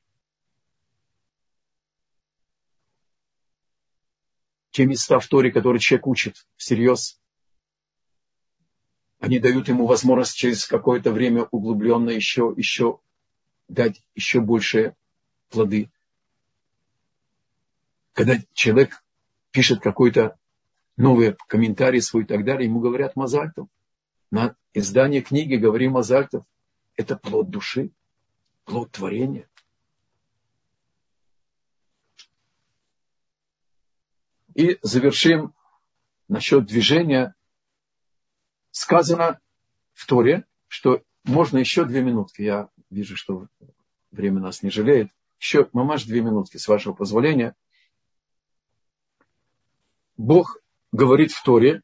Те 4.73 4.87
места 4.87 5.21
в 5.21 5.29
Торе, 5.29 5.53
которые 5.53 5.79
человек 5.79 6.09
учит 6.09 6.49
всерьез, 6.57 7.23
они 9.23 9.39
дают 9.39 9.69
ему 9.69 9.87
возможность 9.87 10.37
через 10.37 10.67
какое-то 10.67 11.13
время 11.13 11.45
углубленно 11.53 12.11
еще, 12.11 12.53
еще 12.57 12.99
дать 13.69 14.03
еще 14.17 14.41
большие 14.41 14.97
плоды. 15.49 15.93
Когда 18.15 18.39
человек 18.53 19.05
пишет 19.53 19.81
какой-то 19.81 20.37
новый 20.97 21.37
комментарий 21.47 22.03
свой 22.03 22.25
и 22.25 22.27
так 22.27 22.45
далее, 22.45 22.67
ему 22.67 22.81
говорят 22.81 23.15
Мазальтов. 23.15 23.69
На 24.33 24.57
издание 24.75 25.23
книги 25.23 25.55
говори 25.55 25.89
Мазальтов 25.89 26.45
это 26.97 27.17
плод 27.17 27.49
души, 27.49 27.93
плод 28.65 28.91
творения. 28.91 29.49
И 34.57 34.81
завершим 34.83 35.55
насчет 36.27 36.67
движения. 36.67 37.37
Сказано 38.73 39.39
в 39.93 40.07
Торе, 40.07 40.45
что 40.67 41.03
можно 41.25 41.59
еще 41.59 41.85
две 41.85 42.03
минутки. 42.03 42.43
Я 42.43 42.69
вижу, 42.91 43.17
что 43.17 43.47
время 44.11 44.41
нас 44.41 44.63
не 44.63 44.71
жалеет. 44.71 45.11
Еще, 45.39 45.69
мамаш, 45.73 46.05
две 46.05 46.23
минутки, 46.23 46.57
с 46.57 46.67
вашего 46.67 46.95
позволения. 46.95 47.55
Бог 50.17 50.59
говорит 50.91 51.33
в 51.33 51.43
Торе, 51.43 51.83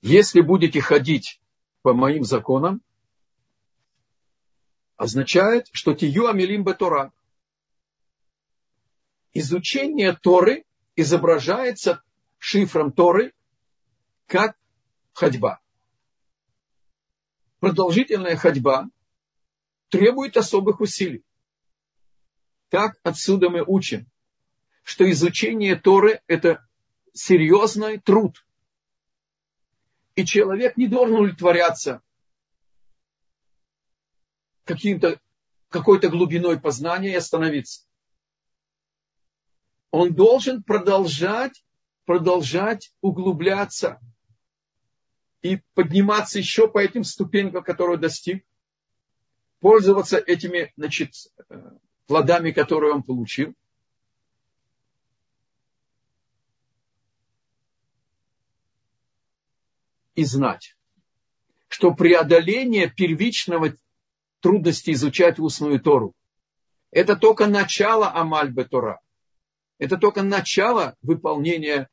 если 0.00 0.40
будете 0.40 0.80
ходить 0.80 1.40
по 1.82 1.92
моим 1.92 2.24
законам, 2.24 2.80
означает, 4.96 5.68
что 5.72 5.94
тию 5.94 6.28
амилим 6.28 6.64
Тора. 6.64 7.12
Изучение 9.32 10.14
Торы 10.14 10.64
изображается 10.96 12.02
шифром 12.38 12.92
Торы 12.92 13.34
как 14.26 14.56
ходьба. 15.12 15.60
Продолжительная 17.64 18.36
ходьба 18.36 18.90
требует 19.88 20.36
особых 20.36 20.80
усилий. 20.82 21.24
Так 22.68 22.98
отсюда 23.02 23.48
мы 23.48 23.64
учим, 23.66 24.06
что 24.82 25.10
изучение 25.10 25.74
Торы– 25.74 26.20
это 26.26 26.68
серьезный 27.14 27.98
труд. 27.98 28.46
И 30.14 30.26
человек 30.26 30.76
не 30.76 30.88
должен 30.88 31.14
удовлетворяться 31.14 32.02
каким-то, 34.64 35.18
какой-то 35.70 36.10
глубиной 36.10 36.60
познания 36.60 37.12
и 37.12 37.16
остановиться. 37.16 37.86
Он 39.90 40.12
должен 40.12 40.62
продолжать, 40.62 41.64
продолжать 42.04 42.92
углубляться 43.00 44.00
и 45.44 45.60
подниматься 45.74 46.38
еще 46.38 46.68
по 46.68 46.78
этим 46.78 47.04
ступенькам, 47.04 47.62
которые 47.62 47.98
достиг, 47.98 48.46
пользоваться 49.60 50.16
этими 50.16 50.72
значит, 50.74 51.12
плодами, 52.06 52.50
которые 52.50 52.94
он 52.94 53.02
получил. 53.02 53.54
И 60.14 60.24
знать, 60.24 60.74
что 61.68 61.92
преодоление 61.92 62.88
первичного 62.88 63.76
трудности 64.40 64.92
изучать 64.92 65.38
устную 65.38 65.78
Тору– 65.78 66.14
это 66.90 67.16
только 67.16 67.48
начало 67.48 68.10
Амальбе 68.10 68.64
Тора. 68.64 69.00
Это 69.78 69.98
только 69.98 70.22
начало 70.22 70.96
выполнения 71.02 71.90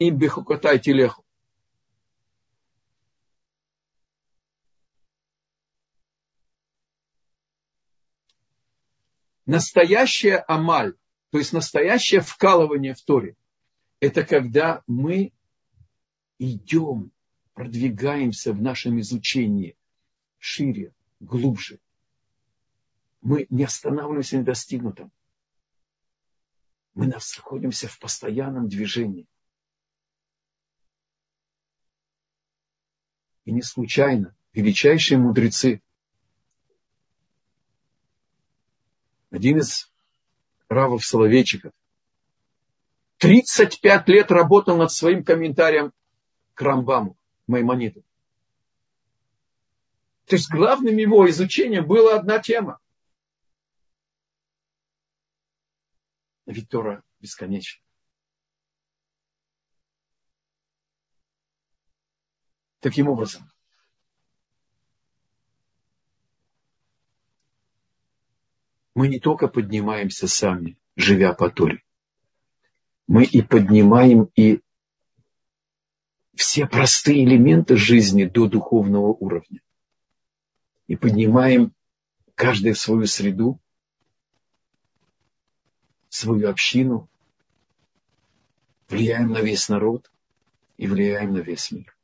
им 0.00 0.18
бехукотай 0.18 0.80
телеху. 0.80 1.22
Настоящая 9.48 10.44
амаль, 10.46 10.94
то 11.30 11.38
есть 11.38 11.54
настоящее 11.54 12.20
вкалывание 12.20 12.92
в 12.92 13.00
Торе, 13.00 13.34
это 13.98 14.22
когда 14.22 14.82
мы 14.86 15.32
идем, 16.38 17.12
продвигаемся 17.54 18.52
в 18.52 18.60
нашем 18.60 19.00
изучении 19.00 19.74
шире, 20.36 20.92
глубже. 21.18 21.80
Мы 23.22 23.46
не 23.48 23.64
останавливаемся 23.64 24.36
на 24.36 24.44
достигнутом. 24.44 25.10
Мы 26.92 27.06
находимся 27.06 27.88
в 27.88 27.98
постоянном 27.98 28.68
движении. 28.68 29.26
И 33.46 33.52
не 33.52 33.62
случайно 33.62 34.36
величайшие 34.52 35.16
мудрецы 35.16 35.80
один 39.30 39.58
из 39.58 39.90
равов 40.68 41.04
Соловейчиков, 41.04 41.72
35 43.18 44.08
лет 44.08 44.30
работал 44.30 44.76
над 44.76 44.92
своим 44.92 45.24
комментарием 45.24 45.92
к 46.54 46.62
Рамбаму, 46.62 47.16
Маймониту. 47.46 48.04
То 50.26 50.36
есть 50.36 50.50
главным 50.50 50.96
его 50.96 51.28
изучением 51.30 51.86
была 51.86 52.16
одна 52.16 52.38
тема. 52.38 52.78
Ведь 56.46 56.68
Тора 56.68 57.02
бесконечна. 57.20 57.82
Таким 62.80 63.08
образом, 63.08 63.50
мы 68.98 69.06
не 69.06 69.20
только 69.20 69.46
поднимаемся 69.46 70.26
сами, 70.26 70.76
живя 70.96 71.32
по 71.32 71.48
Торе, 71.50 71.84
мы 73.06 73.22
и 73.22 73.42
поднимаем 73.42 74.28
и 74.34 74.58
все 76.34 76.66
простые 76.66 77.24
элементы 77.24 77.76
жизни 77.76 78.24
до 78.24 78.48
духовного 78.48 79.12
уровня. 79.12 79.60
И 80.88 80.96
поднимаем 80.96 81.72
каждый 82.34 82.72
в 82.72 82.80
свою 82.80 83.06
среду, 83.06 83.60
свою 86.08 86.50
общину, 86.50 87.08
влияем 88.88 89.30
на 89.30 89.42
весь 89.42 89.68
народ 89.68 90.10
и 90.76 90.88
влияем 90.88 91.34
на 91.34 91.38
весь 91.38 91.70
мир. 91.70 91.96